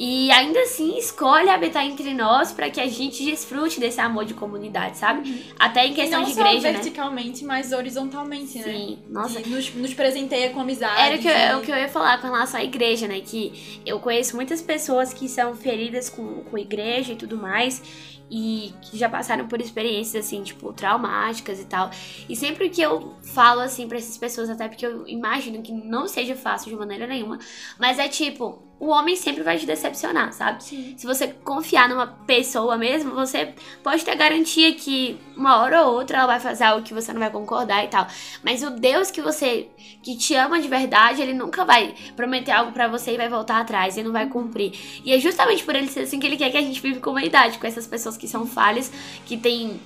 [0.00, 4.32] E ainda assim escolhe habitar entre nós pra que a gente desfrute desse amor de
[4.32, 5.44] comunidade, sabe?
[5.58, 6.74] Até em questão não de só igreja, né?
[6.74, 8.64] verticalmente, mas horizontalmente, né?
[8.64, 11.00] Sim, nossa, E nos, nos presenteia com amizade.
[11.00, 13.20] Era o que, eu, o que eu ia falar com relação à igreja, né?
[13.20, 17.82] Que eu conheço muitas pessoas que são feridas com, com igreja e tudo mais.
[18.30, 21.90] E que já passaram por experiências, assim, tipo, traumáticas e tal.
[22.28, 26.06] E sempre que eu falo, assim, pra essas pessoas, até porque eu imagino que não
[26.06, 27.38] seja fácil de maneira nenhuma.
[27.78, 30.62] Mas é tipo, o homem sempre vai te decepcionar, sabe?
[30.62, 30.94] Sim.
[30.96, 36.18] Se você confiar numa pessoa mesmo, você pode ter garantia que uma hora ou outra
[36.18, 38.06] ela vai fazer algo que você não vai concordar e tal.
[38.42, 39.68] Mas o Deus que você
[40.02, 43.60] que te ama de verdade, ele nunca vai prometer algo pra você e vai voltar
[43.60, 44.72] atrás e não vai cumprir.
[45.04, 47.10] E é justamente por ele ser assim que ele quer que a gente vive com
[47.10, 48.92] humanidade, com essas pessoas que são falhas,
[49.26, 49.80] que têm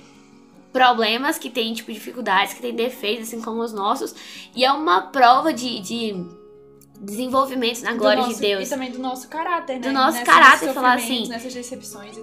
[0.71, 4.13] problemas, que têm tipo dificuldades, que têm defeitos assim como os nossos.
[4.55, 6.42] E é uma prova de, de
[6.99, 8.67] desenvolvimento na glória nosso- de Deus.
[8.67, 9.79] E também do nosso caráter, né?
[9.79, 11.29] Do nosso caráter, falar assim,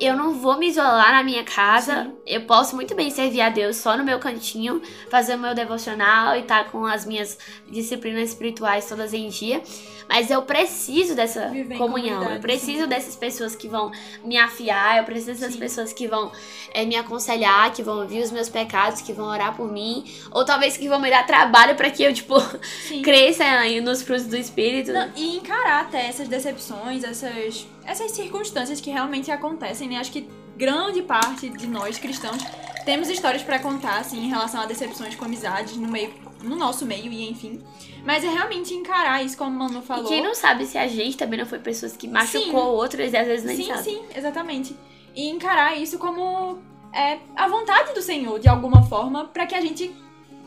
[0.00, 2.04] Eu não vou me isolar na minha casa.
[2.04, 2.12] Sim.
[2.26, 4.80] Eu posso muito bem servir a Deus só no meu cantinho,
[5.10, 7.36] fazer o meu devocional e estar com as minhas
[7.70, 9.62] disciplinas espirituais todas em dia.
[10.08, 12.22] Mas eu preciso dessa Viver comunhão.
[12.28, 13.92] Eu preciso dessas pessoas que vão
[14.24, 14.98] me afiar.
[14.98, 15.60] Eu preciso dessas Sim.
[15.60, 16.32] pessoas que vão
[16.74, 20.04] eh, me aconselhar, que vão ouvir os meus pecados, que vão orar por mim.
[20.32, 22.40] Ou talvez que vão me dar trabalho para que eu, tipo,
[22.88, 23.02] Sim.
[23.02, 24.59] cresça aí nos frutos do Espírito.
[24.92, 29.96] Não, e encarar até essas decepções, essas, essas circunstâncias que realmente acontecem, né?
[29.96, 32.42] Acho que grande parte de nós cristãos
[32.84, 36.84] temos histórias pra contar, assim, em relação a decepções com amizades no meio, no nosso
[36.86, 37.60] meio e enfim.
[38.04, 40.06] Mas é realmente encarar isso, como o Manu E falou.
[40.06, 42.56] quem não sabe se a gente também não foi pessoas que machucou Sim.
[42.56, 43.82] outras e às vezes nem Sim, sabe.
[43.82, 44.74] sim, exatamente.
[45.14, 46.58] E encarar isso como
[46.94, 49.90] é, a vontade do Senhor, de alguma forma, pra que a gente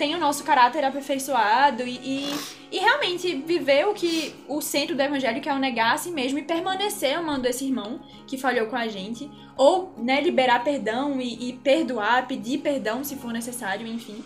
[0.04, 2.36] tenha o nosso caráter aperfeiçoado e, e,
[2.74, 6.12] e realmente viver o que o centro do evangelho que é o negar a si
[6.12, 9.32] mesmo e permanecer amando esse irmão que falhou com a gente.
[9.56, 14.22] Ou, né, liberar perdão e, e perdoar, pedir perdão se for necessário, enfim.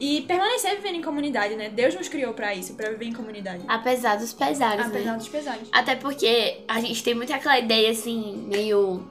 [0.00, 1.68] E permanecer vivendo em comunidade, né?
[1.68, 3.62] Deus nos criou pra isso, pra viver em comunidade.
[3.68, 4.92] Apesar dos pesares, né?
[4.92, 5.68] Apesar dos pesares.
[5.70, 9.08] Até porque a gente tem muito aquela ideia, assim, meio.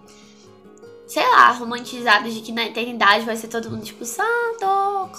[1.07, 4.65] Sei lá, romantizada de que na eternidade vai ser todo mundo, tipo, santo,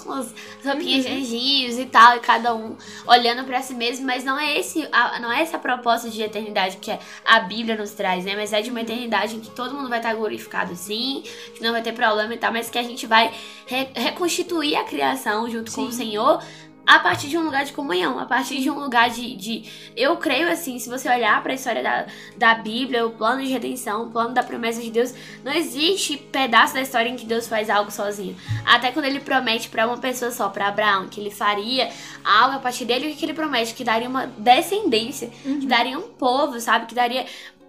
[0.03, 4.21] com as roupinhas de anjinhos e tal, e cada um olhando pra si mesmo, mas
[4.25, 6.91] não é esse, a, não é essa a proposta de eternidade que
[7.23, 8.35] a Bíblia nos traz, né?
[8.35, 11.23] Mas é de uma eternidade em que todo mundo vai estar glorificado sim,
[11.55, 13.31] que não vai ter problema e tal, mas que a gente vai
[13.65, 15.97] re- reconstituir a criação junto com o Sim.
[15.97, 16.43] Senhor
[16.87, 20.15] a partir de um lugar de comunhão, a partir de um lugar de, de eu
[20.15, 22.05] creio assim, se você olhar para a história da,
[22.37, 26.73] da Bíblia, o plano de redenção, o plano da promessa de Deus, não existe pedaço
[26.73, 28.37] da história em que Deus faz algo sozinho.
[28.65, 31.89] Até quando ele promete para uma pessoa só, para Abraão, que ele faria
[32.23, 33.73] algo a partir dele, o que que ele promete?
[33.73, 36.85] Que daria uma descendência, que daria um povo, sabe?
[36.85, 37.25] Que daria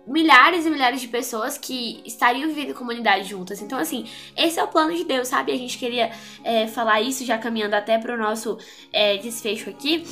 [0.09, 3.61] milhares e milhares de pessoas que estariam vivendo em comunidade juntas.
[3.61, 5.53] Então, assim, esse é o plano de Deus, sabe?
[5.53, 6.11] A gente queria
[6.42, 8.59] é, falar isso já caminhando até para o nosso
[8.92, 10.05] é, desfecho aqui.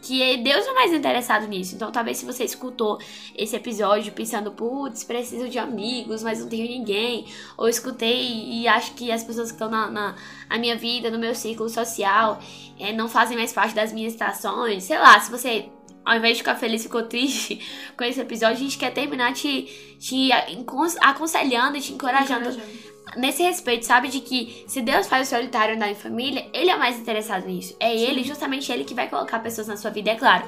[0.00, 1.74] Que Deus é mais interessado nisso.
[1.74, 2.98] Então, talvez se você escutou
[3.34, 7.24] esse episódio pensando, putz, preciso de amigos, mas não tenho ninguém.
[7.56, 10.14] Ou escutei e acho que as pessoas que estão na, na,
[10.50, 12.38] na minha vida, no meu círculo social,
[12.78, 14.84] é, não fazem mais parte das minhas estações.
[14.84, 15.70] Sei lá, se você
[16.04, 17.60] ao invés de ficar feliz, ficou triste
[17.96, 22.50] com esse episódio, a gente quer terminar te, te acon- aconselhando e te encorajando
[23.16, 24.08] nesse respeito, sabe?
[24.08, 27.76] De que se Deus faz o solitário andar em família, ele é mais interessado nisso.
[27.78, 30.44] É ele, justamente ele, que vai colocar pessoas na sua vida, é claro.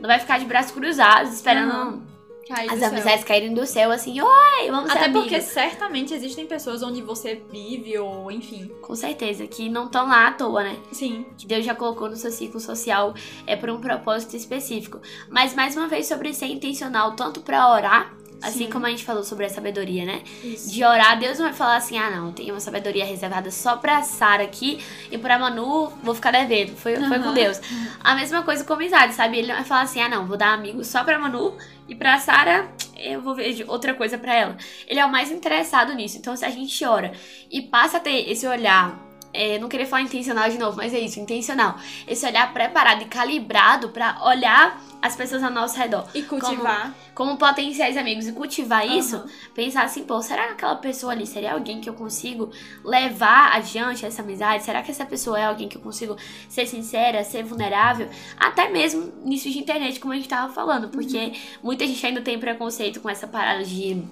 [0.00, 2.02] Não vai ficar de braços cruzados, esperando Uhum.
[2.50, 5.22] Cair as amizades caírem do céu, assim, oi, vamos Até amigos.
[5.22, 8.70] porque certamente existem pessoas onde você vive, ou enfim.
[8.82, 10.76] Com certeza, que não estão lá à toa, né?
[10.92, 11.24] Sim.
[11.38, 13.14] que Deus já colocou no seu ciclo social
[13.46, 15.00] é por um propósito específico.
[15.28, 18.70] Mas mais uma vez sobre ser intencional, tanto pra orar, assim Sim.
[18.70, 20.22] como a gente falou sobre a sabedoria, né?
[20.42, 20.70] Isso.
[20.72, 24.02] De orar, Deus não vai falar assim: "Ah, não, tem uma sabedoria reservada só pra
[24.02, 26.74] Sara aqui e pra Manu vou ficar devendo".
[26.76, 27.32] Foi, foi com.
[27.34, 27.60] Deus.
[28.02, 29.38] A mesma coisa com amizade, sabe?
[29.38, 31.54] Ele não vai falar assim: "Ah, não, vou dar amigo só pra Manu
[31.90, 34.56] e pra Sara eu vou ver outra coisa pra ela".
[34.86, 36.16] Ele é o mais interessado nisso.
[36.16, 37.12] Então, se a gente ora
[37.50, 40.98] e passa a ter esse olhar é, não queria falar intencional de novo, mas é
[40.98, 41.76] isso, intencional.
[42.06, 46.92] Esse olhar preparado e calibrado pra olhar as pessoas ao nosso redor E cultivar.
[47.14, 49.28] como potenciais amigos e cultivar isso, Aham.
[49.54, 52.50] pensar assim, pô, será que aquela pessoa ali seria alguém que eu consigo
[52.84, 54.62] levar adiante essa amizade?
[54.64, 56.16] Será que essa pessoa é alguém que eu consigo
[56.48, 58.08] ser sincera, ser vulnerável?
[58.36, 62.38] Até mesmo nisso de internet, como a gente tava falando, porque muita gente ainda tem
[62.38, 64.02] preconceito com essa parada de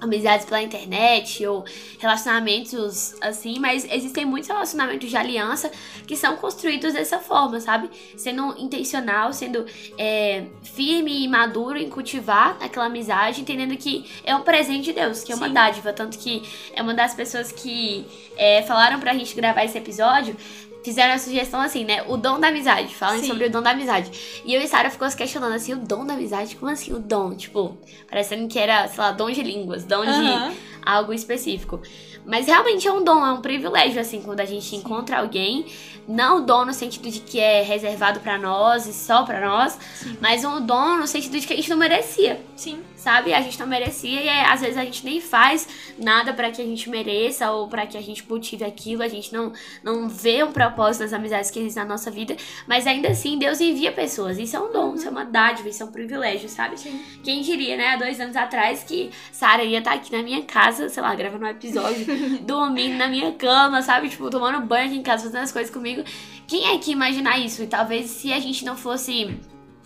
[0.00, 1.64] amizades pela internet ou
[1.98, 5.70] relacionamentos assim, mas existem muitos relacionamentos de aliança
[6.06, 7.90] que são construídos dessa forma, sabe?
[8.16, 9.64] Sendo intencional, sendo
[9.98, 15.22] é, firme e maduro em cultivar aquela amizade, entendendo que é um presente de Deus,
[15.22, 15.54] que é uma Sim.
[15.54, 15.92] dádiva.
[15.92, 16.42] Tanto que
[16.74, 20.36] é uma das pessoas que é, falaram pra gente gravar esse episódio.
[20.82, 22.02] Fizeram a sugestão assim, né?
[22.08, 22.94] O dom da amizade.
[22.94, 23.26] Falem Sim.
[23.28, 24.42] sobre o dom da amizade.
[24.44, 26.56] E eu e Sara ficou se questionando assim, o dom da amizade?
[26.56, 27.34] Como assim o dom?
[27.34, 27.76] Tipo,
[28.08, 31.80] parecendo que era, sei lá, dom de línguas, dom de algo específico.
[32.24, 35.66] Mas realmente é um dom, é um privilégio, assim, quando a gente encontra alguém.
[36.08, 39.78] Não o dom no sentido de que é reservado pra nós e só pra nós,
[39.94, 40.16] Sim.
[40.20, 42.82] mas um dom no sentido de que a gente não merecia, Sim.
[43.00, 43.32] Sabe?
[43.32, 45.66] A gente não merecia e é, às vezes a gente nem faz
[45.98, 49.02] nada pra que a gente mereça ou pra que a gente cultive aquilo.
[49.02, 52.36] A gente não, não vê um propósito das amizades que existem na nossa vida,
[52.66, 54.38] mas ainda assim Deus envia pessoas.
[54.38, 56.78] Isso é um dom, isso é uma dádiva, isso é um privilégio, sabe?
[56.78, 57.00] Sim.
[57.24, 60.88] Quem diria, né, há dois anos atrás, que Sara ia estar aqui na minha casa,
[60.88, 62.06] sei lá, gravando um episódio,
[62.44, 64.08] dormindo na minha cama, sabe?
[64.10, 66.02] Tipo, tomando banho aqui em casa, fazendo as coisas comigo.
[66.46, 67.62] Quem é que ia imaginar isso?
[67.62, 69.38] E talvez se a gente não fosse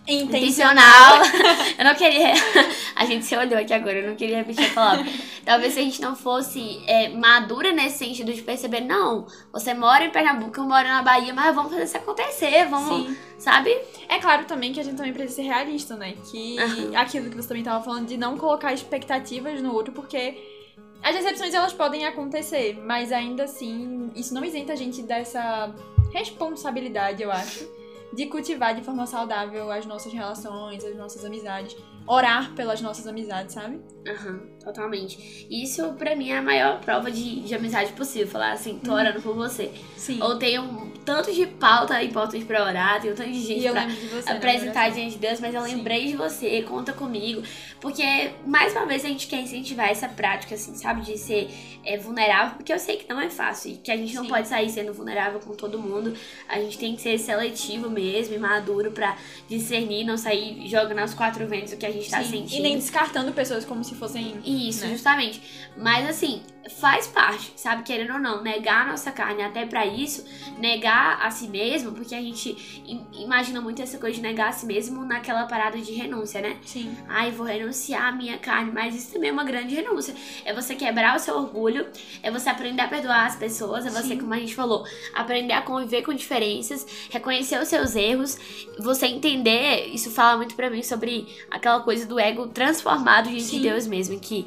[0.07, 1.23] intencional.
[1.79, 2.33] eu não queria.
[2.95, 5.05] A gente se olhou aqui agora, eu não queria repetir a palavra.
[5.45, 10.05] Talvez se a gente não fosse é, madura nesse sentido de perceber, não, você mora
[10.05, 13.17] em Pernambuco, eu moro na Bahia, mas vamos fazer isso acontecer, vamos, Sim.
[13.37, 13.77] sabe?
[14.09, 16.15] É claro também que a gente também precisa ser realista, né?
[16.31, 16.97] Que Aham.
[16.97, 20.39] aquilo que você também tava falando de não colocar expectativas no outro, porque
[21.03, 25.75] as decepções elas podem acontecer, mas ainda assim, isso não isenta a gente dessa
[26.13, 27.69] responsabilidade, eu acho,
[28.15, 31.77] de cultivar de forma saudável as nossas relações, as nossas amizades,
[32.07, 33.81] orar pelas nossas amizades, sabe?
[34.07, 35.47] Aham, totalmente.
[35.51, 38.29] Isso pra mim é a maior prova de, de amizade possível.
[38.29, 39.73] Falar assim, tô orando por você.
[39.97, 40.23] Sim.
[40.23, 44.07] Ou tenho um tanto de pauta importante pra orar, tenho tanto de gente pra de
[44.09, 44.31] você.
[44.31, 45.77] na apresentar diante de Deus, mas eu Sim.
[45.77, 47.43] lembrei de você, conta comigo.
[47.81, 51.03] Porque, mais uma vez, a gente quer incentivar essa prática, assim, sabe?
[51.03, 51.51] De ser
[51.85, 53.73] é, vulnerável, porque eu sei que não é fácil.
[53.73, 54.31] E que a gente não Sim.
[54.31, 56.15] pode sair sendo vulnerável com todo mundo.
[56.49, 59.17] A gente tem que ser seletivo mesmo e maduro pra
[59.49, 62.31] discernir, não sair jogando aos quatro ventos o que a gente tá Sim.
[62.31, 62.59] sentindo.
[62.59, 64.39] E nem descartando pessoas como se fossem.
[64.45, 64.93] Isso, né?
[64.93, 65.43] justamente.
[65.77, 66.43] Mas assim,
[66.81, 67.83] faz parte, sabe?
[67.83, 70.25] Querendo ou não, negar a nossa carne até pra isso,
[70.59, 74.53] negar a si mesmo, porque a gente im- imagina muito essa coisa de negar a
[74.53, 76.57] si mesmo naquela parada de renúncia, né?
[76.65, 76.97] Sim.
[77.09, 80.15] Ai, vou renunciar à minha carne, mas isso também é uma grande renúncia.
[80.45, 81.87] É você quebrar o seu orgulho,
[82.23, 84.19] é você aprender a perdoar as pessoas, é você, Sim.
[84.19, 84.85] como a gente falou,
[85.15, 88.39] aprender a conviver com diferenças, reconhecer os seus erros,
[88.79, 93.61] você entender, isso fala muito pra mim sobre aquela coisa do ego transformado diante de.
[93.61, 94.47] Deus mesmo, que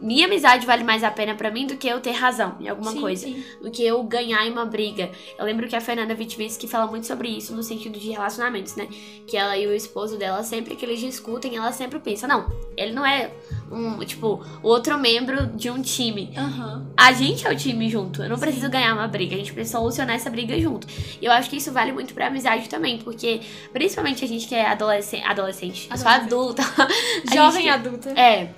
[0.00, 2.92] minha amizade vale mais a pena pra mim do que eu ter razão em alguma
[2.92, 3.42] sim, coisa Sim.
[3.62, 5.10] do que eu ganhar em uma briga.
[5.38, 8.88] Eu lembro que a Fernanda Vitvinsky fala muito sobre isso no sentido de relacionamentos, né?
[9.26, 12.92] Que ela e o esposo dela, sempre que eles discutem, ela sempre pensa, não, ele
[12.92, 13.30] não é
[13.70, 16.32] um, tipo, outro membro de um time.
[16.36, 16.86] Aham.
[16.96, 18.22] A gente é o time junto.
[18.22, 18.42] Eu não Sim.
[18.42, 20.86] preciso ganhar uma briga, a gente precisa solucionar essa briga junto.
[21.20, 23.40] E eu acho que isso vale muito pra amizade também, porque
[23.72, 26.62] principalmente a gente que é adolescente, adolescente, eu sou adulta.
[27.34, 28.10] Jovem gente- adulta.
[28.10, 28.50] É.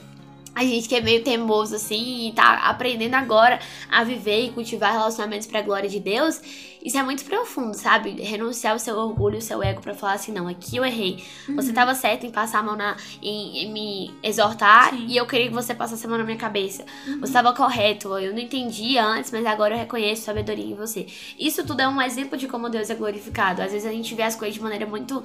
[0.57, 4.91] A gente que é meio teimoso assim e tá aprendendo agora a viver e cultivar
[4.91, 6.41] relacionamentos pra glória de Deus.
[6.83, 8.13] Isso é muito profundo, sabe?
[8.23, 11.23] Renunciar o seu orgulho, o seu ego para falar assim, não, aqui eu errei.
[11.47, 11.57] Uhum.
[11.57, 12.97] Você tava certo em passar a mão na.
[13.21, 15.07] em, em me exortar Sim.
[15.09, 16.87] e eu queria que você passasse a mão na minha cabeça.
[17.07, 17.21] Uhum.
[17.21, 21.07] Você tava correto, eu não entendi antes, mas agora eu reconheço sabedoria em você.
[21.39, 23.61] Isso tudo é um exemplo de como Deus é glorificado.
[23.61, 25.23] Às vezes a gente vê as coisas de maneira muito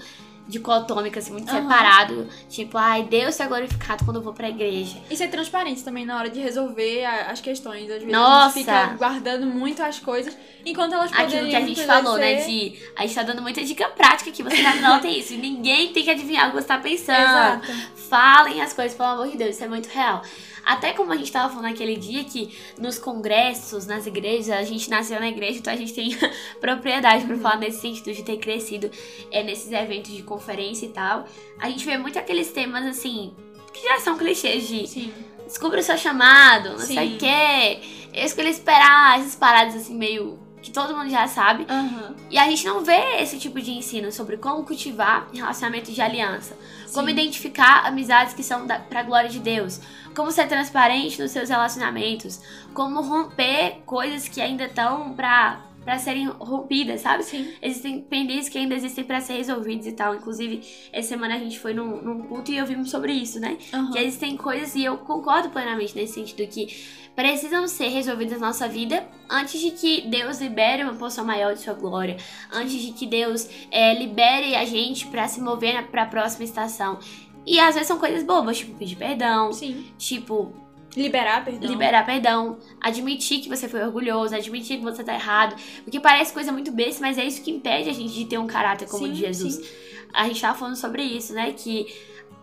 [0.47, 1.61] dicotômica, assim, muito uhum.
[1.61, 2.27] separado.
[2.49, 4.97] Tipo, ai, Deus é glorificado quando eu vou pra igreja.
[5.09, 7.83] E ser transparente também na hora de resolver as questões.
[7.83, 8.59] Às vezes Nossa.
[8.59, 12.15] a gente fica guardando muito as coisas, enquanto elas podem Aquilo que a gente falou,
[12.15, 12.19] ser...
[12.19, 12.35] né?
[12.45, 15.33] De, a gente tá dando muita dica prática aqui, você tá, não tem isso.
[15.35, 17.19] Ninguém tem que adivinhar o que você tá pensando.
[17.19, 17.71] Exato.
[18.09, 20.21] Falem as coisas, pelo amor de Deus, isso é muito real.
[20.65, 24.89] Até como a gente tava falando naquele dia que nos congressos, nas igrejas, a gente
[24.89, 26.17] nasceu na igreja, então a gente tem
[26.59, 28.89] propriedade para falar nesse sentido de ter crescido
[29.31, 31.25] é, nesses eventos de conferência e tal.
[31.59, 33.33] A gente vê muito aqueles temas assim,
[33.73, 35.13] que já são clichês de Sim.
[35.45, 36.95] descubra o seu chamado, não Sim.
[36.95, 37.79] sei o quê.
[38.13, 41.65] Eu escolhi esperar essas paradas assim meio que todo mundo já sabe.
[41.69, 42.15] Uhum.
[42.29, 46.55] E a gente não vê esse tipo de ensino sobre como cultivar relacionamentos de aliança,
[46.85, 46.93] Sim.
[46.93, 49.79] como identificar amizades que são da, pra glória de Deus,
[50.15, 52.41] como ser transparente nos seus relacionamentos,
[52.73, 57.23] como romper coisas que ainda estão pra para serem rompidas, sabe?
[57.23, 57.51] Sim.
[57.61, 60.15] Existem pendências que ainda existem para ser resolvidas e tal.
[60.15, 60.61] Inclusive,
[60.91, 63.57] essa semana a gente foi num, num culto e ouvimos sobre isso, né?
[63.73, 63.91] Uhum.
[63.91, 66.67] Que existem coisas, e eu concordo plenamente nesse sentido, que
[67.15, 71.61] precisam ser resolvidas na nossa vida antes de que Deus libere uma porção maior de
[71.61, 72.17] sua glória,
[72.51, 76.99] antes de que Deus é, libere a gente para se mover para a próxima estação.
[77.45, 79.85] E às vezes são coisas bobas, tipo pedir perdão, Sim.
[79.97, 80.53] tipo
[80.95, 81.69] Liberar perdão.
[81.69, 82.57] Liberar perdão.
[82.79, 85.55] Admitir que você foi orgulhoso, admitir que você tá errado.
[85.83, 88.47] Porque parece coisa muito besta, mas é isso que impede a gente de ter um
[88.47, 89.55] caráter como o de Jesus.
[89.55, 89.65] Sim.
[90.13, 91.53] A gente tava falando sobre isso, né?
[91.53, 91.87] Que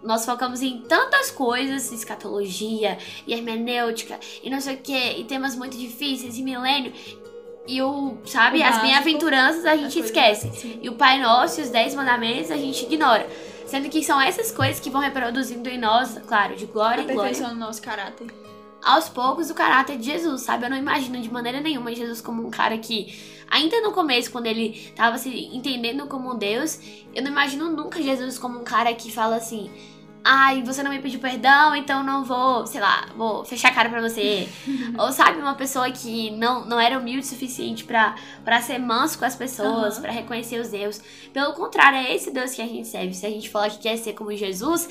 [0.02, 5.56] nós focamos em tantas coisas, escatologia e hermenêutica e não sei o que, e temas
[5.56, 6.92] muito difíceis e milênio.
[7.66, 10.78] E o, sabe, o as bem-aventuranças a gente esquece.
[10.80, 13.28] E o Pai Nosso e os Dez Mandamentos a gente ignora.
[13.68, 17.20] Sendo que são essas coisas que vão reproduzindo em nós, claro, de glória em glória.
[17.20, 18.26] Aperfeiçoando nosso caráter.
[18.82, 20.64] Aos poucos, o caráter de Jesus, sabe?
[20.64, 23.14] Eu não imagino de maneira nenhuma Jesus como um cara que,
[23.50, 26.80] ainda no começo, quando ele tava se entendendo como Deus,
[27.14, 29.70] eu não imagino nunca Jesus como um cara que fala assim
[30.24, 33.88] ai, você não me pediu perdão, então não vou, sei lá, vou fechar a cara
[33.88, 34.48] pra você.
[34.98, 39.24] Ou sabe, uma pessoa que não, não era humilde o suficiente para ser manso com
[39.24, 40.02] as pessoas, uhum.
[40.02, 41.00] para reconhecer os erros.
[41.32, 43.14] Pelo contrário, é esse Deus que a gente serve.
[43.14, 44.88] Se a gente falar que quer ser como Jesus,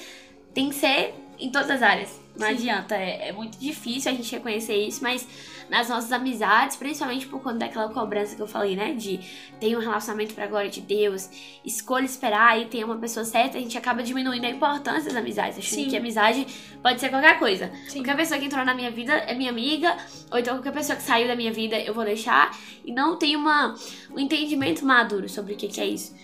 [0.54, 2.20] tem que ser em todas as áreas.
[2.36, 2.54] Não Sim.
[2.54, 5.28] adianta, é, é muito difícil a gente reconhecer isso, mas
[5.70, 8.94] nas nossas amizades, principalmente por conta daquela cobrança que eu falei, né?
[8.94, 9.20] De
[9.60, 11.30] ter um relacionamento pra glória de Deus,
[11.66, 15.58] escolha esperar e ter uma pessoa certa, a gente acaba diminuindo a importância das amizades,
[15.58, 15.90] achando Sim.
[15.90, 16.48] que amizade
[16.82, 17.72] pode ser qualquer coisa.
[17.88, 18.00] Sim.
[18.00, 19.96] Qualquer pessoa que entrou na minha vida é minha amiga,
[20.32, 23.36] ou então qualquer pessoa que saiu da minha vida eu vou deixar, e não tem
[23.36, 23.76] uma,
[24.12, 26.16] um entendimento maduro sobre o que, que é isso.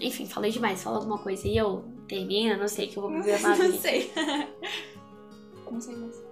[0.00, 3.34] Enfim, falei demais, fala alguma coisa e eu termino, não sei que eu vou viver
[3.44, 4.12] a Não sei.
[5.70, 6.23] não sei mais.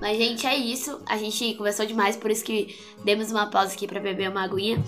[0.00, 1.00] Mas, gente, é isso.
[1.06, 4.82] A gente conversou demais, por isso que demos uma pausa aqui para beber uma aguinha.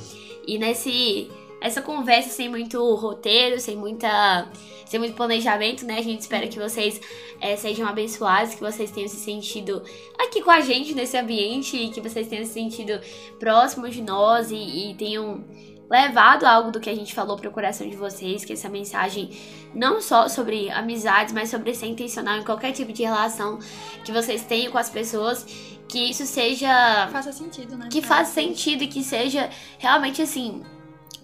[0.47, 4.49] E nesse essa conversa sem muito roteiro, sem muita
[4.87, 5.99] sem muito planejamento, né?
[5.99, 7.01] A gente espera que vocês
[7.41, 9.83] é, sejam abençoados, que vocês tenham se sentido
[10.19, 13.01] aqui com a gente nesse ambiente, que vocês tenham se sentido
[13.39, 14.57] próximos de nós e,
[14.91, 15.45] e tenham
[15.93, 19.29] levado algo do que a gente falou para o coração de vocês, que essa mensagem
[19.75, 23.59] não só sobre amizades, mas sobre ser intencional em qualquer tipo de relação
[24.03, 25.45] que vocês tenham com as pessoas,
[25.87, 27.89] que isso seja faça sentido, né?
[27.93, 30.63] Que faça sentido e que seja realmente assim,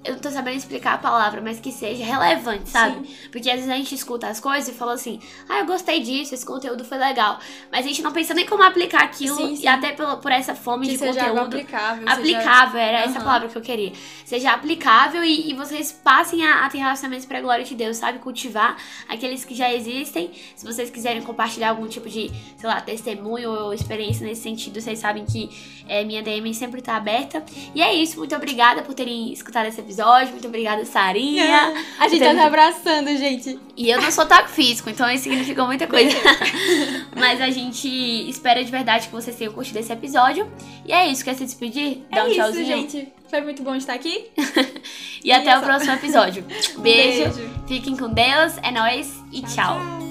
[0.05, 3.07] eu não tô sabendo explicar a palavra, mas que seja relevante, sabe?
[3.07, 3.15] Sim.
[3.31, 6.35] Porque às vezes a gente escuta as coisas e fala assim, ah, eu gostei disso,
[6.35, 7.39] esse conteúdo foi legal.
[7.71, 9.65] Mas a gente não pensa nem como aplicar aquilo, sim, sim.
[9.65, 11.57] e até por, por essa fome que de seja conteúdo.
[11.57, 12.09] aplicável.
[12.09, 12.85] Aplicável, seja...
[12.85, 13.11] era uhum.
[13.11, 13.93] essa palavra que eu queria.
[14.25, 18.19] Seja aplicável e, e vocês passem a, a, ter relacionamentos pra glória de Deus, sabe?
[18.19, 18.79] Cultivar
[19.09, 20.31] aqueles que já existem.
[20.57, 24.99] Se vocês quiserem compartilhar algum tipo de, sei lá, testemunho ou experiência nesse sentido, vocês
[24.99, 25.51] sabem que
[25.87, 27.45] é, minha DM sempre tá aberta.
[27.75, 29.98] E é isso, muito obrigada por terem escutado esse episódio.
[30.31, 31.73] Muito obrigada, Sarinha.
[31.99, 33.59] A gente tá se abraçando, gente.
[33.77, 36.17] E eu não sou taco físico, então isso significa muita coisa.
[37.17, 37.89] Mas a gente
[38.29, 40.51] espera de verdade que vocês tenham curtido esse episódio.
[40.85, 42.03] E é isso, quer se despedir?
[42.11, 42.63] Dá é um tchauzinho.
[42.63, 43.13] Isso, gente.
[43.29, 44.27] Foi muito bom estar aqui.
[45.23, 46.45] e, e até o próximo episódio.
[46.79, 47.31] Beijo.
[47.31, 47.51] Beijo.
[47.67, 48.57] Fiquem com Deus.
[48.63, 49.49] É nóis e tchau.
[49.49, 49.79] tchau.
[49.79, 50.08] tchau.